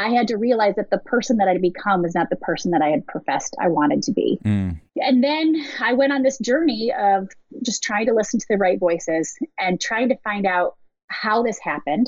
I 0.00 0.08
had 0.08 0.28
to 0.28 0.38
realize 0.38 0.76
that 0.76 0.88
the 0.90 0.98
person 0.98 1.36
that 1.36 1.48
I'd 1.48 1.60
become 1.60 2.06
is 2.06 2.14
not 2.14 2.30
the 2.30 2.36
person 2.36 2.70
that 2.70 2.80
I 2.80 2.88
had 2.88 3.06
professed 3.06 3.54
I 3.60 3.68
wanted 3.68 4.02
to 4.04 4.12
be. 4.12 4.38
Mm. 4.44 4.80
And 4.96 5.22
then 5.22 5.62
I 5.78 5.92
went 5.92 6.14
on 6.14 6.22
this 6.22 6.38
journey 6.38 6.90
of 6.98 7.28
just 7.62 7.82
trying 7.82 8.06
to 8.06 8.14
listen 8.14 8.40
to 8.40 8.46
the 8.48 8.56
right 8.56 8.80
voices 8.80 9.36
and 9.58 9.78
trying 9.78 10.08
to 10.08 10.16
find 10.24 10.46
out 10.46 10.76
how 11.08 11.42
this 11.42 11.58
happened. 11.62 12.06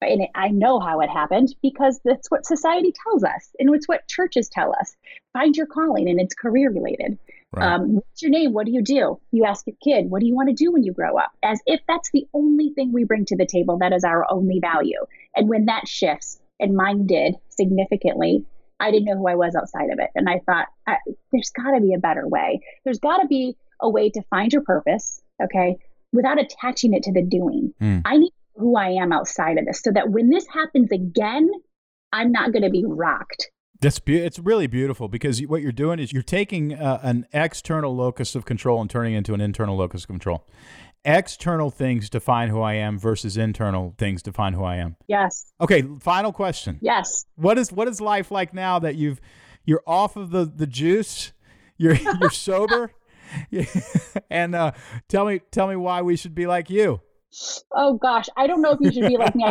And 0.00 0.26
I 0.34 0.48
know 0.48 0.80
how 0.80 0.98
it 1.00 1.10
happened 1.10 1.54
because 1.62 2.00
that's 2.04 2.28
what 2.28 2.44
society 2.44 2.92
tells 3.04 3.22
us, 3.22 3.50
and 3.58 3.72
it's 3.74 3.88
what 3.88 4.06
churches 4.08 4.48
tell 4.48 4.72
us. 4.80 4.96
Find 5.32 5.56
your 5.56 5.66
calling, 5.66 6.08
and 6.08 6.20
it's 6.20 6.34
career 6.34 6.70
related. 6.70 7.18
Right. 7.52 7.66
Um, 7.66 7.94
what's 7.94 8.22
your 8.22 8.30
name? 8.30 8.52
What 8.52 8.66
do 8.66 8.72
you 8.72 8.82
do? 8.82 9.20
You 9.32 9.44
ask 9.44 9.66
your 9.66 9.76
kid, 9.82 10.10
what 10.10 10.20
do 10.20 10.26
you 10.26 10.34
want 10.34 10.50
to 10.50 10.54
do 10.54 10.70
when 10.70 10.84
you 10.84 10.92
grow 10.92 11.16
up? 11.16 11.30
As 11.42 11.60
if 11.66 11.80
that's 11.88 12.10
the 12.12 12.26
only 12.32 12.70
thing 12.74 12.92
we 12.92 13.04
bring 13.04 13.24
to 13.26 13.36
the 13.36 13.46
table, 13.46 13.78
that 13.78 13.92
is 13.92 14.04
our 14.04 14.24
only 14.30 14.60
value. 14.60 15.04
And 15.34 15.48
when 15.48 15.66
that 15.66 15.88
shifts, 15.88 16.40
and 16.60 16.74
mine 16.74 17.06
did 17.06 17.34
significantly, 17.50 18.44
I 18.80 18.90
didn't 18.90 19.06
know 19.06 19.16
who 19.16 19.28
I 19.28 19.34
was 19.34 19.54
outside 19.54 19.90
of 19.90 19.98
it. 19.98 20.10
And 20.14 20.28
I 20.28 20.40
thought, 20.46 20.66
I, 20.86 20.96
there's 21.32 21.50
got 21.50 21.72
to 21.72 21.80
be 21.80 21.94
a 21.94 21.98
better 21.98 22.26
way. 22.26 22.60
There's 22.84 22.98
got 22.98 23.18
to 23.18 23.26
be 23.26 23.56
a 23.80 23.88
way 23.88 24.10
to 24.10 24.22
find 24.30 24.52
your 24.52 24.62
purpose, 24.62 25.20
okay, 25.42 25.76
without 26.12 26.40
attaching 26.40 26.94
it 26.94 27.02
to 27.04 27.12
the 27.12 27.22
doing. 27.22 27.74
Mm. 27.80 28.02
I 28.04 28.18
need 28.18 28.32
who 28.54 28.76
I 28.76 28.90
am 28.90 29.12
outside 29.12 29.56
of 29.56 29.66
this 29.66 29.80
so 29.82 29.92
that 29.92 30.10
when 30.10 30.30
this 30.30 30.46
happens 30.48 30.90
again, 30.90 31.48
I'm 32.12 32.32
not 32.32 32.52
going 32.52 32.64
to 32.64 32.70
be 32.70 32.84
rocked. 32.86 33.50
That's 33.80 34.00
be- 34.00 34.18
it's 34.18 34.40
really 34.40 34.66
beautiful 34.66 35.06
because 35.06 35.40
what 35.46 35.62
you're 35.62 35.70
doing 35.70 36.00
is 36.00 36.12
you're 36.12 36.22
taking 36.22 36.74
uh, 36.74 36.98
an 37.02 37.26
external 37.32 37.94
locus 37.94 38.34
of 38.34 38.44
control 38.44 38.80
and 38.80 38.90
turning 38.90 39.14
it 39.14 39.18
into 39.18 39.34
an 39.34 39.40
internal 39.40 39.76
locus 39.76 40.02
of 40.02 40.08
control. 40.08 40.44
External 41.08 41.70
things 41.70 42.10
define 42.10 42.48
who 42.48 42.60
I 42.60 42.74
am 42.74 42.98
versus 42.98 43.36
internal 43.36 43.94
things 43.98 44.22
define 44.22 44.52
who 44.52 44.62
I 44.62 44.76
am. 44.76 44.96
Yes. 45.08 45.52
Okay, 45.60 45.82
final 46.00 46.32
question. 46.32 46.78
Yes. 46.82 47.24
What 47.36 47.58
is 47.58 47.72
what 47.72 47.88
is 47.88 48.00
life 48.00 48.30
like 48.30 48.52
now 48.52 48.78
that 48.78 48.96
you've 48.96 49.20
you're 49.64 49.82
off 49.86 50.16
of 50.16 50.30
the 50.30 50.44
the 50.44 50.66
juice? 50.66 51.32
You're 51.76 51.94
you're 52.20 52.30
sober? 52.30 52.92
and 54.30 54.54
uh, 54.54 54.72
tell 55.08 55.26
me 55.26 55.40
tell 55.50 55.66
me 55.66 55.76
why 55.76 56.02
we 56.02 56.16
should 56.16 56.34
be 56.34 56.46
like 56.46 56.70
you 56.70 57.00
oh 57.72 57.94
gosh, 57.94 58.26
I 58.36 58.46
don't 58.46 58.62
know 58.62 58.72
if 58.72 58.80
you 58.80 58.92
should 58.92 59.08
be 59.08 59.16
like 59.16 59.34
me. 59.34 59.44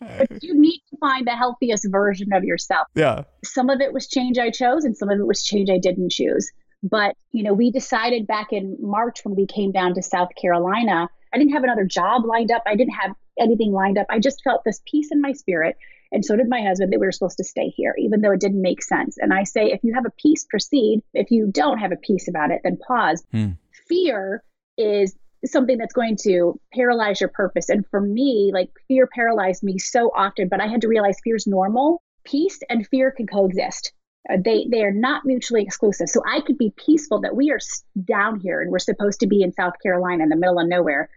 but 0.00 0.42
you 0.42 0.58
need 0.58 0.82
to 0.90 0.96
find 0.98 1.26
the 1.26 1.36
healthiest 1.36 1.86
version 1.90 2.32
of 2.32 2.44
yourself. 2.44 2.86
Yeah. 2.94 3.22
Some 3.44 3.70
of 3.70 3.80
it 3.80 3.92
was 3.92 4.08
change 4.08 4.38
I 4.38 4.50
chose, 4.50 4.84
and 4.84 4.96
some 4.96 5.08
of 5.10 5.18
it 5.18 5.26
was 5.26 5.44
change 5.44 5.70
I 5.70 5.78
didn't 5.78 6.10
choose. 6.10 6.50
But, 6.82 7.16
you 7.32 7.42
know, 7.42 7.54
we 7.54 7.70
decided 7.70 8.26
back 8.26 8.52
in 8.52 8.76
March 8.80 9.24
when 9.24 9.34
we 9.34 9.46
came 9.46 9.72
down 9.72 9.94
to 9.94 10.02
South 10.02 10.28
Carolina, 10.40 11.08
I 11.32 11.38
didn't 11.38 11.52
have 11.52 11.64
another 11.64 11.84
job 11.84 12.24
lined 12.24 12.50
up. 12.50 12.62
I 12.66 12.76
didn't 12.76 12.94
have 12.94 13.14
anything 13.38 13.72
lined 13.72 13.98
up. 13.98 14.06
I 14.08 14.18
just 14.18 14.42
felt 14.42 14.62
this 14.64 14.80
peace 14.86 15.08
in 15.10 15.20
my 15.20 15.32
spirit. 15.32 15.76
And 16.12 16.24
so 16.24 16.36
did 16.36 16.48
my 16.48 16.62
husband 16.62 16.92
that 16.92 17.00
we 17.00 17.06
were 17.06 17.12
supposed 17.12 17.38
to 17.38 17.44
stay 17.44 17.68
here, 17.68 17.94
even 17.98 18.20
though 18.20 18.32
it 18.32 18.40
didn't 18.40 18.62
make 18.62 18.82
sense. 18.82 19.16
And 19.18 19.34
I 19.34 19.42
say, 19.42 19.66
if 19.66 19.80
you 19.82 19.94
have 19.94 20.06
a 20.06 20.12
peace, 20.22 20.44
proceed. 20.44 21.02
If 21.14 21.30
you 21.30 21.48
don't 21.50 21.78
have 21.78 21.92
a 21.92 21.96
peace 21.96 22.28
about 22.28 22.50
it, 22.50 22.60
then 22.62 22.78
pause. 22.86 23.24
Hmm. 23.32 23.52
Fear 23.88 24.42
is 24.78 25.16
something 25.44 25.78
that's 25.78 25.94
going 25.94 26.16
to 26.22 26.58
paralyze 26.72 27.20
your 27.20 27.30
purpose. 27.30 27.68
And 27.68 27.84
for 27.90 28.00
me, 28.00 28.50
like 28.52 28.70
fear 28.88 29.08
paralyzed 29.12 29.62
me 29.62 29.78
so 29.78 30.10
often, 30.14 30.48
but 30.48 30.60
I 30.60 30.68
had 30.68 30.80
to 30.82 30.88
realize 30.88 31.16
fear 31.22 31.36
is 31.36 31.46
normal. 31.46 32.02
Peace 32.24 32.60
and 32.68 32.86
fear 32.86 33.10
can 33.10 33.26
coexist. 33.26 33.92
Uh, 34.28 34.36
they 34.42 34.66
they 34.70 34.82
are 34.82 34.92
not 34.92 35.24
mutually 35.24 35.62
exclusive. 35.62 36.08
So 36.08 36.22
I 36.26 36.40
could 36.40 36.58
be 36.58 36.72
peaceful 36.76 37.20
that 37.20 37.36
we 37.36 37.50
are 37.50 37.58
down 38.04 38.40
here 38.40 38.60
and 38.60 38.70
we're 38.70 38.78
supposed 38.78 39.20
to 39.20 39.26
be 39.26 39.42
in 39.42 39.52
South 39.52 39.74
Carolina 39.82 40.24
in 40.24 40.28
the 40.28 40.36
middle 40.36 40.58
of 40.58 40.68
nowhere, 40.68 41.08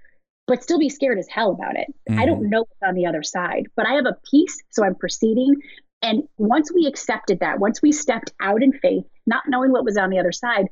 but 0.47 0.63
still 0.63 0.79
be 0.79 0.89
scared 0.89 1.19
as 1.19 1.27
hell 1.27 1.51
about 1.51 1.75
it. 1.75 1.87
Mm-hmm. 2.09 2.19
I 2.19 2.25
don't 2.25 2.41
mm-hmm. 2.41 2.49
know 2.49 2.59
what's 2.59 2.89
on 2.89 2.95
the 2.95 3.05
other 3.07 3.23
side, 3.23 3.67
but 3.75 3.87
I 3.87 3.93
have 3.93 4.05
a 4.05 4.17
peace, 4.29 4.57
so 4.69 4.83
I'm 4.83 4.95
proceeding. 4.95 5.55
And 6.01 6.23
once 6.37 6.71
we 6.73 6.85
accepted 6.85 7.39
that, 7.41 7.59
once 7.59 7.81
we 7.81 7.91
stepped 7.91 8.31
out 8.41 8.63
in 8.63 8.71
faith, 8.71 9.05
not 9.25 9.43
knowing 9.47 9.71
what 9.71 9.83
was 9.83 9.97
on 9.97 10.09
the 10.09 10.19
other 10.19 10.31
side, 10.31 10.67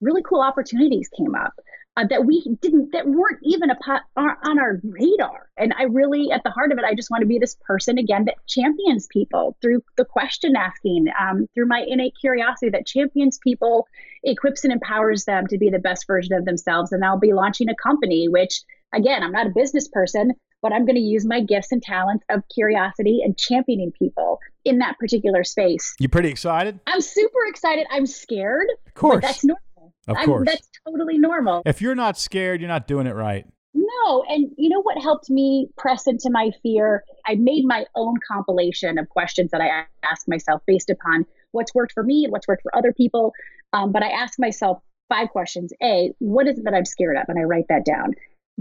really 0.00 0.22
cool 0.22 0.40
opportunities 0.40 1.08
came 1.16 1.34
up 1.34 1.52
uh, 1.96 2.06
that 2.08 2.24
we 2.24 2.42
didn't 2.60 2.92
that 2.92 3.06
weren't 3.06 3.38
even 3.42 3.70
a 3.70 3.74
pot, 3.76 4.02
on 4.16 4.58
our 4.58 4.80
radar. 4.82 5.48
And 5.56 5.74
i 5.78 5.84
really 5.84 6.30
at 6.32 6.42
the 6.44 6.50
heart 6.50 6.72
of 6.72 6.78
it 6.78 6.84
i 6.84 6.94
just 6.94 7.10
want 7.10 7.22
to 7.22 7.26
be 7.26 7.38
this 7.38 7.56
person 7.66 7.98
again 7.98 8.24
that 8.24 8.36
champions 8.46 9.06
people 9.06 9.56
through 9.60 9.82
the 9.96 10.04
question 10.04 10.56
asking 10.56 11.06
um, 11.20 11.46
through 11.54 11.66
my 11.66 11.84
innate 11.86 12.14
curiosity 12.20 12.70
that 12.70 12.86
champions 12.86 13.38
people 13.38 13.86
equips 14.24 14.64
and 14.64 14.72
empowers 14.72 15.24
them 15.24 15.46
to 15.46 15.58
be 15.58 15.70
the 15.70 15.78
best 15.78 16.06
version 16.06 16.32
of 16.34 16.44
themselves. 16.44 16.92
And 16.92 17.04
i'll 17.04 17.18
be 17.18 17.32
launching 17.32 17.68
a 17.68 17.74
company 17.74 18.28
which 18.28 18.62
again 18.94 19.22
i'm 19.22 19.32
not 19.32 19.46
a 19.46 19.50
business 19.50 19.88
person 19.88 20.32
but 20.62 20.72
i'm 20.72 20.86
going 20.86 20.96
to 20.96 21.02
use 21.02 21.26
my 21.26 21.40
gifts 21.40 21.72
and 21.72 21.82
talents 21.82 22.24
of 22.30 22.42
curiosity 22.52 23.20
and 23.22 23.36
championing 23.36 23.92
people 23.98 24.38
in 24.64 24.78
that 24.78 24.96
particular 24.98 25.42
space. 25.42 25.94
You 25.98 26.08
pretty 26.08 26.28
excited? 26.28 26.78
I'm 26.86 27.00
super 27.00 27.40
excited. 27.48 27.86
I'm 27.90 28.06
scared 28.06 28.68
of 28.86 28.94
course. 28.94 29.22
that's 29.22 29.44
normal 29.44 29.60
of 30.08 30.16
course. 30.24 30.40
I'm, 30.40 30.44
that's 30.44 30.68
totally 30.86 31.18
normal. 31.18 31.62
If 31.66 31.80
you're 31.80 31.94
not 31.94 32.18
scared, 32.18 32.60
you're 32.60 32.68
not 32.68 32.86
doing 32.86 33.06
it 33.06 33.14
right. 33.14 33.46
No. 33.74 34.24
And 34.28 34.50
you 34.56 34.68
know 34.68 34.82
what 34.82 35.00
helped 35.00 35.30
me 35.30 35.68
press 35.76 36.06
into 36.06 36.30
my 36.30 36.50
fear? 36.62 37.04
I 37.26 37.36
made 37.36 37.64
my 37.64 37.86
own 37.94 38.16
compilation 38.30 38.98
of 38.98 39.08
questions 39.08 39.50
that 39.52 39.60
I 39.60 39.84
asked 40.06 40.28
myself 40.28 40.62
based 40.66 40.90
upon 40.90 41.24
what's 41.52 41.74
worked 41.74 41.92
for 41.92 42.02
me 42.02 42.24
and 42.24 42.32
what's 42.32 42.48
worked 42.48 42.62
for 42.62 42.76
other 42.76 42.92
people. 42.92 43.32
Um, 43.72 43.92
but 43.92 44.02
I 44.02 44.08
asked 44.08 44.38
myself 44.38 44.82
five 45.08 45.28
questions. 45.30 45.72
A, 45.82 46.12
what 46.18 46.46
is 46.46 46.58
it 46.58 46.64
that 46.64 46.74
I'm 46.74 46.84
scared 46.84 47.16
of? 47.16 47.24
And 47.28 47.38
I 47.38 47.42
write 47.42 47.66
that 47.68 47.84
down. 47.84 48.12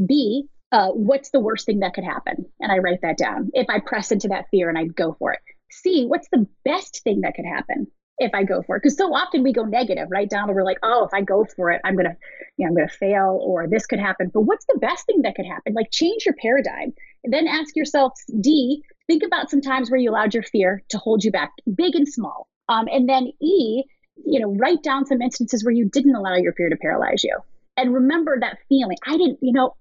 B, 0.05 0.45
uh, 0.71 0.89
what's 0.89 1.31
the 1.31 1.39
worst 1.39 1.65
thing 1.65 1.79
that 1.79 1.93
could 1.93 2.03
happen? 2.03 2.45
And 2.59 2.71
I 2.71 2.77
write 2.77 3.01
that 3.01 3.17
down. 3.17 3.49
If 3.53 3.69
I 3.69 3.79
press 3.79 4.11
into 4.11 4.29
that 4.29 4.45
fear 4.51 4.69
and 4.69 4.77
I 4.77 4.85
go 4.85 5.15
for 5.19 5.33
it. 5.33 5.39
C, 5.71 6.05
what's 6.05 6.27
the 6.31 6.47
best 6.65 7.01
thing 7.03 7.21
that 7.21 7.33
could 7.35 7.45
happen? 7.45 7.87
If 8.21 8.33
I 8.35 8.43
go 8.43 8.61
for 8.61 8.75
it. 8.75 8.83
Because 8.83 8.95
so 8.95 9.13
often 9.13 9.41
we 9.41 9.51
go 9.51 9.63
negative, 9.63 10.07
right? 10.11 10.29
Down 10.29 10.47
to 10.47 10.53
we're 10.53 10.63
like, 10.63 10.77
oh, 10.83 11.05
if 11.05 11.13
I 11.13 11.21
go 11.21 11.43
for 11.43 11.71
it, 11.71 11.81
I'm 11.83 11.95
gonna, 11.95 12.15
you 12.57 12.65
know, 12.65 12.69
I'm 12.69 12.75
gonna 12.75 12.87
fail 12.87 13.39
or 13.41 13.67
this 13.67 13.87
could 13.87 13.99
happen. 13.99 14.29
But 14.33 14.41
what's 14.41 14.65
the 14.65 14.77
best 14.79 15.05
thing 15.07 15.23
that 15.23 15.35
could 15.35 15.47
happen? 15.47 15.73
Like 15.73 15.89
change 15.91 16.25
your 16.25 16.35
paradigm. 16.39 16.93
And 17.23 17.33
then 17.33 17.47
ask 17.47 17.75
yourself, 17.75 18.13
D, 18.39 18.83
think 19.07 19.23
about 19.23 19.49
some 19.49 19.61
times 19.61 19.89
where 19.89 19.99
you 19.99 20.11
allowed 20.11 20.33
your 20.33 20.43
fear 20.43 20.83
to 20.89 20.97
hold 20.99 21.23
you 21.23 21.31
back, 21.31 21.51
big 21.75 21.95
and 21.95 22.07
small. 22.07 22.47
Um, 22.69 22.87
and 22.91 23.09
then 23.09 23.31
E, 23.41 23.83
you 24.23 24.39
know, 24.39 24.55
write 24.55 24.83
down 24.83 25.05
some 25.05 25.21
instances 25.21 25.65
where 25.65 25.73
you 25.73 25.89
didn't 25.89 26.15
allow 26.15 26.35
your 26.35 26.53
fear 26.53 26.69
to 26.69 26.77
paralyze 26.77 27.23
you. 27.23 27.37
And 27.75 27.93
remember 27.93 28.39
that 28.39 28.59
feeling. 28.69 28.97
I 29.05 29.17
didn't, 29.17 29.39
you 29.41 29.53
know, 29.53 29.75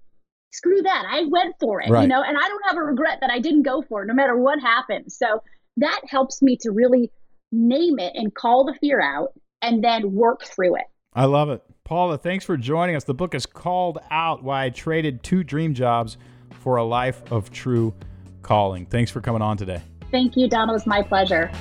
screw 0.51 0.81
that. 0.81 1.05
I 1.07 1.25
went 1.25 1.55
for 1.59 1.79
it, 1.81 1.89
right. 1.89 2.01
you 2.01 2.07
know, 2.07 2.23
and 2.23 2.37
I 2.37 2.47
don't 2.47 2.65
have 2.65 2.77
a 2.77 2.83
regret 2.83 3.19
that 3.21 3.29
I 3.29 3.39
didn't 3.39 3.63
go 3.63 3.83
for 3.83 4.03
it 4.03 4.07
no 4.07 4.13
matter 4.13 4.35
what 4.35 4.59
happened. 4.59 5.11
So 5.11 5.43
that 5.77 6.01
helps 6.07 6.41
me 6.41 6.57
to 6.61 6.71
really 6.71 7.11
name 7.51 7.99
it 7.99 8.13
and 8.15 8.33
call 8.33 8.65
the 8.65 8.73
fear 8.79 9.01
out 9.01 9.33
and 9.61 9.83
then 9.83 10.13
work 10.13 10.43
through 10.43 10.75
it. 10.75 10.85
I 11.13 11.25
love 11.25 11.49
it. 11.49 11.61
Paula, 11.83 12.17
thanks 12.17 12.45
for 12.45 12.55
joining 12.55 12.95
us. 12.95 13.03
The 13.03 13.13
book 13.13 13.35
is 13.35 13.45
called 13.45 13.99
Out 14.09 14.43
Why 14.43 14.65
I 14.65 14.69
Traded 14.69 15.23
Two 15.23 15.43
Dream 15.43 15.73
Jobs 15.73 16.17
for 16.61 16.77
a 16.77 16.83
Life 16.83 17.21
of 17.31 17.51
True 17.51 17.93
Calling. 18.41 18.85
Thanks 18.85 19.11
for 19.11 19.19
coming 19.19 19.41
on 19.41 19.57
today. 19.57 19.81
Thank 20.09 20.37
you, 20.37 20.47
Don. 20.47 20.69
It 20.69 20.73
was 20.73 20.87
my 20.87 21.01
pleasure. 21.01 21.51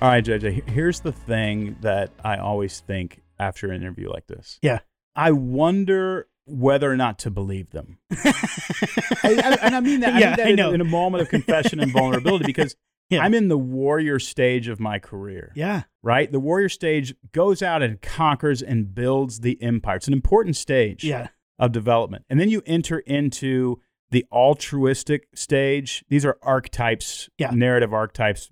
All 0.00 0.08
right, 0.08 0.24
JJ, 0.24 0.68
here's 0.68 1.00
the 1.00 1.12
thing 1.12 1.76
that 1.80 2.12
I 2.24 2.38
always 2.38 2.80
think 2.80 3.20
after 3.38 3.70
an 3.70 3.82
interview 3.82 4.08
like 4.10 4.26
this. 4.28 4.58
Yeah. 4.62 4.78
I 5.16 5.32
wonder 5.32 6.28
whether 6.48 6.90
or 6.90 6.96
not 6.96 7.18
to 7.20 7.30
believe 7.30 7.70
them. 7.70 7.98
I, 8.10 9.18
I, 9.24 9.58
and 9.62 9.76
I 9.76 9.80
mean 9.80 10.00
that, 10.00 10.14
I 10.14 10.18
yeah, 10.18 10.26
mean 10.28 10.36
that 10.36 10.68
in, 10.68 10.74
in, 10.74 10.80
a 10.80 10.84
moment 10.84 11.22
of 11.22 11.28
confession 11.28 11.80
and 11.80 11.92
vulnerability 11.92 12.44
because 12.46 12.76
yeah. 13.10 13.22
I'm 13.22 13.34
in 13.34 13.48
the 13.48 13.58
warrior 13.58 14.18
stage 14.18 14.68
of 14.68 14.80
my 14.80 14.98
career. 14.98 15.52
Yeah. 15.54 15.82
Right? 16.02 16.30
The 16.30 16.40
warrior 16.40 16.68
stage 16.68 17.14
goes 17.32 17.62
out 17.62 17.82
and 17.82 18.00
conquers 18.00 18.62
and 18.62 18.94
builds 18.94 19.40
the 19.40 19.60
empire. 19.62 19.96
It's 19.96 20.08
an 20.08 20.12
important 20.12 20.56
stage 20.56 21.04
yeah. 21.04 21.28
of 21.58 21.72
development. 21.72 22.24
And 22.28 22.38
then 22.38 22.48
you 22.48 22.62
enter 22.66 22.98
into 23.00 23.80
the 24.10 24.24
altruistic 24.32 25.28
stage. 25.34 26.04
These 26.08 26.24
are 26.24 26.38
archetypes, 26.42 27.28
yeah. 27.38 27.50
narrative 27.50 27.92
archetypes, 27.92 28.50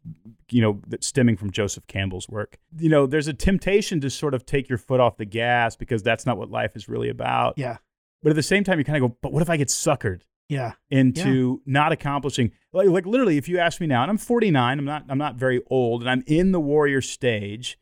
you 0.51 0.61
know, 0.61 0.81
that 0.89 1.03
stemming 1.03 1.37
from 1.37 1.51
Joseph 1.51 1.87
Campbell's 1.87 2.29
work. 2.29 2.59
You 2.79 2.89
know, 2.89 3.07
there's 3.07 3.29
a 3.29 3.33
temptation 3.33 4.01
to 4.03 4.11
sort 4.11 4.35
of 4.35 4.45
take 4.45 4.69
your 4.69 4.79
foot 4.79 5.01
off 5.01 5.17
the 5.17 5.25
gas 5.25 5.77
because 5.77 6.03
that's 6.03 6.27
not 6.27 6.37
what 6.37 6.51
life 6.51 6.77
is 6.77 6.89
really 6.89 7.09
about. 7.09 7.55
Yeah. 7.57 7.79
But 8.23 8.31
at 8.31 8.37
the 8.37 8.43
same 8.43 8.65
time, 8.65 8.79
you 8.79 8.85
kind 8.85 9.03
of 9.03 9.11
go, 9.11 9.17
but 9.23 9.33
what 9.33 9.43
if 9.43 9.51
I 9.51 9.57
get 9.57 9.69
suckered? 9.69 10.23
Yeah. 10.49 10.73
Into 10.91 11.63
yeah. 11.67 11.73
not 11.73 11.93
accomplishing 11.93 12.53
like, 12.77 12.89
like 12.89 13.07
literally, 13.07 13.39
if 13.39 13.49
you 13.49 13.59
ask 13.59 13.81
me 13.81 13.87
now, 13.87 14.03
and 14.03 14.11
I'm 14.11 14.19
49, 14.19 14.79
I'm 14.79 14.85
not 14.85 15.05
I'm 15.09 15.19
not 15.19 15.37
very 15.37 15.63
old, 15.71 16.03
and 16.03 16.11
I'm 16.11 16.23
in 16.27 16.53
the 16.53 16.61
warrior 16.61 17.01
stage, 17.01 17.79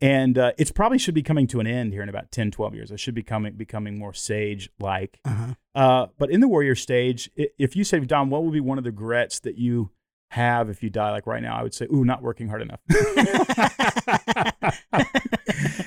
and 0.00 0.38
uh, 0.38 0.52
it's 0.56 0.70
probably 0.70 0.98
should 0.98 1.14
be 1.14 1.22
coming 1.22 1.48
to 1.48 1.58
an 1.60 1.66
end 1.66 1.92
here 1.92 2.02
in 2.02 2.08
about 2.08 2.30
10, 2.30 2.52
12 2.52 2.74
years. 2.74 2.92
I 2.92 2.96
should 2.96 3.14
be 3.14 3.24
coming 3.24 3.54
becoming 3.54 3.98
more 3.98 4.14
sage 4.14 4.70
like. 4.78 5.18
Uh-huh. 5.24 5.54
Uh, 5.74 6.06
but 6.16 6.30
in 6.30 6.40
the 6.40 6.48
warrior 6.48 6.76
stage, 6.76 7.28
if 7.36 7.74
you 7.74 7.82
say, 7.82 7.98
Don, 8.00 8.30
what 8.30 8.44
would 8.44 8.52
be 8.52 8.60
one 8.60 8.78
of 8.78 8.84
the 8.84 8.90
regrets 8.90 9.40
that 9.40 9.58
you 9.58 9.90
have 10.30 10.70
if 10.70 10.82
you 10.82 10.90
die 10.90 11.10
like 11.10 11.26
right 11.26 11.42
now? 11.42 11.58
I 11.58 11.62
would 11.64 11.74
say, 11.74 11.86
ooh, 11.92 12.04
not 12.04 12.22
working 12.22 12.48
hard 12.48 12.62
enough. 12.62 12.80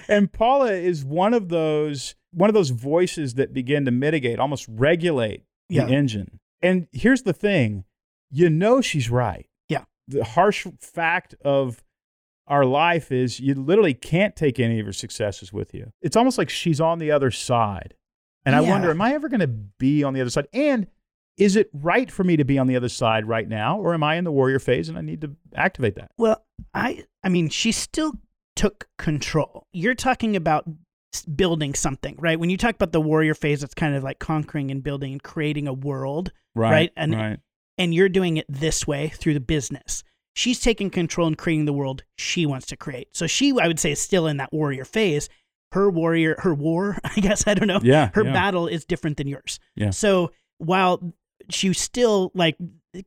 and 0.07 0.31
Paula 0.31 0.71
is 0.71 1.05
one 1.05 1.33
of 1.33 1.49
those 1.49 2.15
one 2.31 2.49
of 2.49 2.53
those 2.53 2.69
voices 2.69 3.35
that 3.35 3.53
begin 3.53 3.85
to 3.85 3.91
mitigate, 3.91 4.39
almost 4.39 4.67
regulate 4.69 5.43
the 5.69 5.75
yeah. 5.75 5.87
engine. 5.87 6.39
And 6.61 6.87
here's 6.91 7.23
the 7.23 7.33
thing, 7.33 7.85
you 8.29 8.49
know 8.49 8.81
she's 8.81 9.09
right. 9.09 9.47
Yeah. 9.67 9.85
The 10.07 10.23
harsh 10.23 10.67
fact 10.79 11.35
of 11.43 11.83
our 12.47 12.65
life 12.65 13.11
is 13.11 13.39
you 13.39 13.55
literally 13.55 13.93
can't 13.93 14.35
take 14.35 14.59
any 14.59 14.79
of 14.79 14.85
her 14.85 14.93
successes 14.93 15.53
with 15.53 15.73
you. 15.73 15.91
It's 16.01 16.15
almost 16.15 16.37
like 16.37 16.49
she's 16.49 16.81
on 16.81 16.99
the 16.99 17.11
other 17.11 17.31
side. 17.31 17.95
And 18.45 18.53
yeah. 18.53 18.61
I 18.61 18.69
wonder, 18.69 18.89
am 18.89 19.01
I 19.01 19.13
ever 19.13 19.29
going 19.29 19.41
to 19.41 19.47
be 19.47 20.03
on 20.03 20.13
the 20.13 20.21
other 20.21 20.29
side? 20.29 20.47
And 20.53 20.87
is 21.37 21.55
it 21.55 21.69
right 21.73 22.11
for 22.11 22.23
me 22.23 22.37
to 22.37 22.43
be 22.43 22.57
on 22.57 22.67
the 22.67 22.75
other 22.75 22.89
side 22.89 23.25
right 23.25 23.47
now, 23.47 23.79
or 23.79 23.93
am 23.93 24.03
I 24.03 24.15
in 24.15 24.23
the 24.23 24.31
warrior 24.31 24.59
phase 24.59 24.89
and 24.89 24.97
I 24.97 25.01
need 25.01 25.21
to 25.21 25.35
activate 25.55 25.95
that? 25.95 26.11
Well, 26.17 26.43
I, 26.73 27.05
I 27.23 27.29
mean, 27.29 27.49
she 27.49 27.71
still 27.71 28.13
took 28.59 28.89
control. 28.97 29.65
You're 29.71 29.95
talking 29.95 30.35
about 30.35 30.65
building 31.33 31.73
something, 31.73 32.17
right? 32.19 32.37
When 32.37 32.49
you 32.49 32.57
talk 32.57 32.75
about 32.75 32.91
the 32.91 32.99
warrior 32.99 33.33
phase, 33.33 33.63
it's 33.63 33.73
kind 33.73 33.95
of 33.95 34.03
like 34.03 34.19
conquering 34.19 34.69
and 34.69 34.83
building 34.83 35.13
and 35.13 35.23
creating 35.23 35.65
a 35.65 35.71
world, 35.71 36.33
right? 36.55 36.69
right? 36.69 36.91
And 36.97 37.15
right. 37.15 37.39
and 37.77 37.93
you're 37.93 38.09
doing 38.09 38.35
it 38.35 38.45
this 38.49 38.85
way 38.85 39.07
through 39.15 39.33
the 39.33 39.39
business. 39.39 40.03
She's 40.35 40.59
taking 40.59 40.89
control 40.89 41.25
and 41.27 41.37
creating 41.37 41.67
the 41.67 41.73
world 41.73 42.03
she 42.17 42.45
wants 42.45 42.67
to 42.67 42.75
create. 42.75 43.07
So 43.15 43.27
she, 43.27 43.57
I 43.57 43.65
would 43.65 43.79
say, 43.79 43.93
is 43.93 44.01
still 44.01 44.27
in 44.27 44.35
that 44.37 44.51
warrior 44.51 44.83
phase. 44.83 45.29
Her 45.71 45.89
warrior, 45.89 46.35
her 46.39 46.53
war, 46.53 46.97
I 47.05 47.21
guess 47.21 47.47
I 47.47 47.53
don't 47.53 47.69
know. 47.69 47.79
Yeah, 47.81 48.09
her 48.13 48.25
yeah. 48.25 48.33
battle 48.33 48.67
is 48.67 48.83
different 48.83 49.15
than 49.15 49.27
yours. 49.27 49.61
Yeah. 49.77 49.91
So 49.91 50.33
while 50.57 51.13
she's 51.49 51.79
still 51.79 52.33
like 52.35 52.57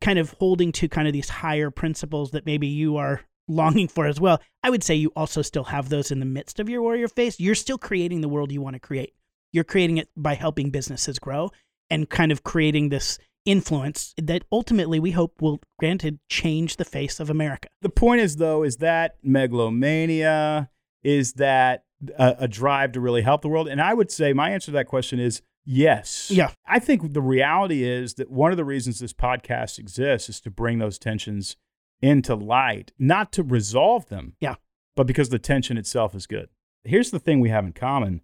kind 0.00 0.18
of 0.18 0.30
holding 0.30 0.72
to 0.72 0.88
kind 0.88 1.06
of 1.06 1.12
these 1.12 1.28
higher 1.28 1.70
principles 1.70 2.30
that 2.30 2.46
maybe 2.46 2.68
you 2.68 2.96
are 2.96 3.20
longing 3.48 3.88
for 3.88 4.06
as 4.06 4.20
well. 4.20 4.40
I 4.62 4.70
would 4.70 4.82
say 4.82 4.94
you 4.94 5.12
also 5.16 5.42
still 5.42 5.64
have 5.64 5.88
those 5.88 6.10
in 6.10 6.20
the 6.20 6.26
midst 6.26 6.60
of 6.60 6.68
your 6.68 6.82
warrior 6.82 7.08
phase. 7.08 7.38
You're 7.40 7.54
still 7.54 7.78
creating 7.78 8.20
the 8.20 8.28
world 8.28 8.52
you 8.52 8.60
want 8.60 8.74
to 8.74 8.80
create. 8.80 9.14
You're 9.52 9.64
creating 9.64 9.98
it 9.98 10.08
by 10.16 10.34
helping 10.34 10.70
businesses 10.70 11.18
grow 11.18 11.50
and 11.90 12.08
kind 12.08 12.32
of 12.32 12.42
creating 12.42 12.88
this 12.88 13.18
influence 13.44 14.14
that 14.16 14.44
ultimately 14.52 15.00
we 15.00 15.10
hope 15.10 15.42
will 15.42 15.60
granted 15.78 16.20
change 16.28 16.76
the 16.76 16.84
face 16.84 17.20
of 17.20 17.28
America. 17.28 17.68
The 17.82 17.88
point 17.88 18.20
is 18.20 18.36
though 18.36 18.62
is 18.62 18.76
that 18.78 19.16
megalomania 19.22 20.70
is 21.02 21.34
that 21.34 21.84
a, 22.18 22.36
a 22.40 22.48
drive 22.48 22.92
to 22.92 23.00
really 23.00 23.22
help 23.22 23.42
the 23.42 23.48
world 23.48 23.68
and 23.68 23.80
I 23.80 23.94
would 23.94 24.10
say 24.10 24.32
my 24.32 24.50
answer 24.50 24.66
to 24.66 24.72
that 24.72 24.86
question 24.86 25.18
is 25.18 25.42
Yes. 25.64 26.28
Yeah. 26.30 26.50
I 26.66 26.78
think 26.78 27.12
the 27.12 27.22
reality 27.22 27.84
is 27.84 28.14
that 28.14 28.30
one 28.30 28.50
of 28.50 28.56
the 28.56 28.64
reasons 28.64 28.98
this 28.98 29.12
podcast 29.12 29.78
exists 29.78 30.28
is 30.28 30.40
to 30.40 30.50
bring 30.50 30.78
those 30.78 30.98
tensions 30.98 31.56
into 32.02 32.34
light, 32.34 32.92
not 32.98 33.32
to 33.32 33.42
resolve 33.42 34.08
them. 34.08 34.34
Yeah. 34.40 34.56
But 34.94 35.06
because 35.06 35.30
the 35.30 35.38
tension 35.38 35.78
itself 35.78 36.14
is 36.14 36.26
good. 36.26 36.48
Here's 36.84 37.10
the 37.10 37.20
thing 37.20 37.40
we 37.40 37.48
have 37.48 37.64
in 37.64 37.72
common. 37.72 38.20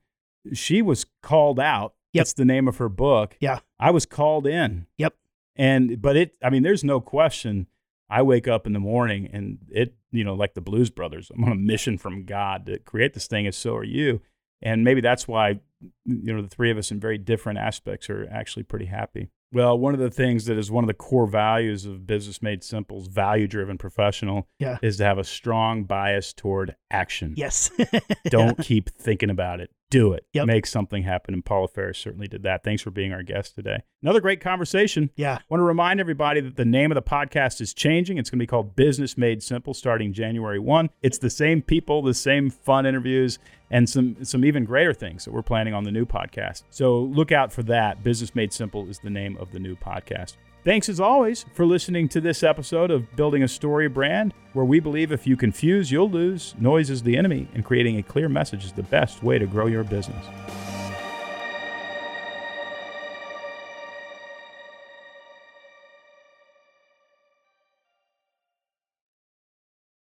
She 0.52 0.82
was 0.82 1.06
called 1.22 1.60
out. 1.60 1.94
Yep. 2.12 2.20
That's 2.20 2.32
the 2.34 2.44
name 2.44 2.68
of 2.68 2.78
her 2.78 2.88
book. 2.88 3.36
Yeah. 3.40 3.60
I 3.78 3.90
was 3.90 4.04
called 4.04 4.46
in. 4.46 4.86
Yep. 4.98 5.14
And 5.56 6.02
but 6.02 6.16
it 6.16 6.34
I 6.42 6.50
mean 6.50 6.62
there's 6.62 6.84
no 6.84 7.00
question 7.00 7.68
I 8.10 8.22
wake 8.22 8.48
up 8.48 8.66
in 8.66 8.72
the 8.72 8.80
morning 8.80 9.28
and 9.32 9.58
it 9.70 9.94
you 10.10 10.24
know 10.24 10.34
like 10.34 10.54
the 10.54 10.60
Blues 10.60 10.90
Brothers 10.90 11.30
I'm 11.34 11.44
on 11.44 11.52
a 11.52 11.56
mission 11.56 11.98
from 11.98 12.24
God 12.24 12.66
to 12.66 12.78
create 12.78 13.14
this 13.14 13.26
thing 13.26 13.46
and 13.46 13.54
so 13.54 13.74
are 13.76 13.84
you. 13.84 14.20
And 14.60 14.84
maybe 14.84 15.00
that's 15.00 15.28
why 15.28 15.60
you 16.04 16.34
know 16.34 16.42
the 16.42 16.48
three 16.48 16.70
of 16.70 16.78
us 16.78 16.90
in 16.90 16.98
very 17.00 17.18
different 17.18 17.58
aspects 17.58 18.08
are 18.10 18.28
actually 18.30 18.62
pretty 18.64 18.86
happy. 18.86 19.28
Well, 19.50 19.78
one 19.78 19.94
of 19.94 20.00
the 20.00 20.10
things 20.10 20.44
that 20.44 20.58
is 20.58 20.70
one 20.70 20.84
of 20.84 20.88
the 20.88 20.94
core 20.94 21.26
values 21.26 21.86
of 21.86 22.06
Business 22.06 22.42
Made 22.42 22.62
Simple's 22.62 23.06
value 23.08 23.46
driven 23.48 23.78
professional 23.78 24.46
Yeah. 24.58 24.76
is 24.82 24.98
to 24.98 25.04
have 25.04 25.16
a 25.16 25.24
strong 25.24 25.84
bias 25.84 26.34
toward 26.34 26.76
action. 26.90 27.32
Yes. 27.34 27.70
Don't 28.28 28.58
keep 28.58 28.90
thinking 28.90 29.30
about 29.30 29.60
it. 29.60 29.70
Do 29.90 30.12
it. 30.12 30.26
Yep. 30.34 30.46
Make 30.46 30.66
something 30.66 31.02
happen. 31.02 31.32
And 31.32 31.44
Paula 31.44 31.68
Faris 31.68 31.98
certainly 31.98 32.28
did 32.28 32.42
that. 32.42 32.62
Thanks 32.62 32.82
for 32.82 32.90
being 32.90 33.12
our 33.12 33.22
guest 33.22 33.54
today. 33.54 33.82
Another 34.02 34.20
great 34.20 34.40
conversation. 34.40 35.10
Yeah. 35.16 35.36
I 35.36 35.44
want 35.48 35.60
to 35.60 35.64
remind 35.64 35.98
everybody 35.98 36.40
that 36.40 36.56
the 36.56 36.64
name 36.64 36.90
of 36.90 36.94
the 36.94 37.02
podcast 37.02 37.60
is 37.60 37.72
changing. 37.72 38.18
It's 38.18 38.28
going 38.28 38.38
to 38.38 38.42
be 38.42 38.46
called 38.46 38.76
Business 38.76 39.16
Made 39.16 39.42
Simple 39.42 39.72
starting 39.72 40.12
January 40.12 40.58
1. 40.58 40.90
It's 41.02 41.18
the 41.18 41.30
same 41.30 41.62
people, 41.62 42.02
the 42.02 42.12
same 42.12 42.50
fun 42.50 42.84
interviews, 42.84 43.38
and 43.70 43.88
some 43.88 44.22
some 44.24 44.44
even 44.44 44.64
greater 44.64 44.94
things 44.94 45.24
that 45.24 45.32
we're 45.32 45.42
planning 45.42 45.74
on 45.74 45.84
the 45.84 45.92
new 45.92 46.06
podcast. 46.06 46.64
So 46.70 47.00
look 47.00 47.32
out 47.32 47.52
for 47.52 47.62
that. 47.64 48.02
Business 48.02 48.34
Made 48.34 48.52
Simple 48.52 48.88
is 48.88 48.98
the 48.98 49.10
name 49.10 49.36
of 49.38 49.52
the 49.52 49.58
new 49.58 49.76
podcast. 49.76 50.36
Thanks 50.64 50.88
as 50.88 50.98
always 50.98 51.46
for 51.54 51.64
listening 51.64 52.08
to 52.08 52.20
this 52.20 52.42
episode 52.42 52.90
of 52.90 53.14
Building 53.14 53.44
a 53.44 53.48
Story 53.48 53.88
Brand, 53.88 54.34
where 54.54 54.64
we 54.64 54.80
believe 54.80 55.12
if 55.12 55.24
you 55.24 55.36
confuse, 55.36 55.92
you'll 55.92 56.10
lose. 56.10 56.56
Noise 56.58 56.90
is 56.90 57.04
the 57.04 57.16
enemy, 57.16 57.46
and 57.54 57.64
creating 57.64 57.96
a 57.96 58.02
clear 58.02 58.28
message 58.28 58.64
is 58.64 58.72
the 58.72 58.82
best 58.82 59.22
way 59.22 59.38
to 59.38 59.46
grow 59.46 59.66
your 59.66 59.84
business. 59.84 60.26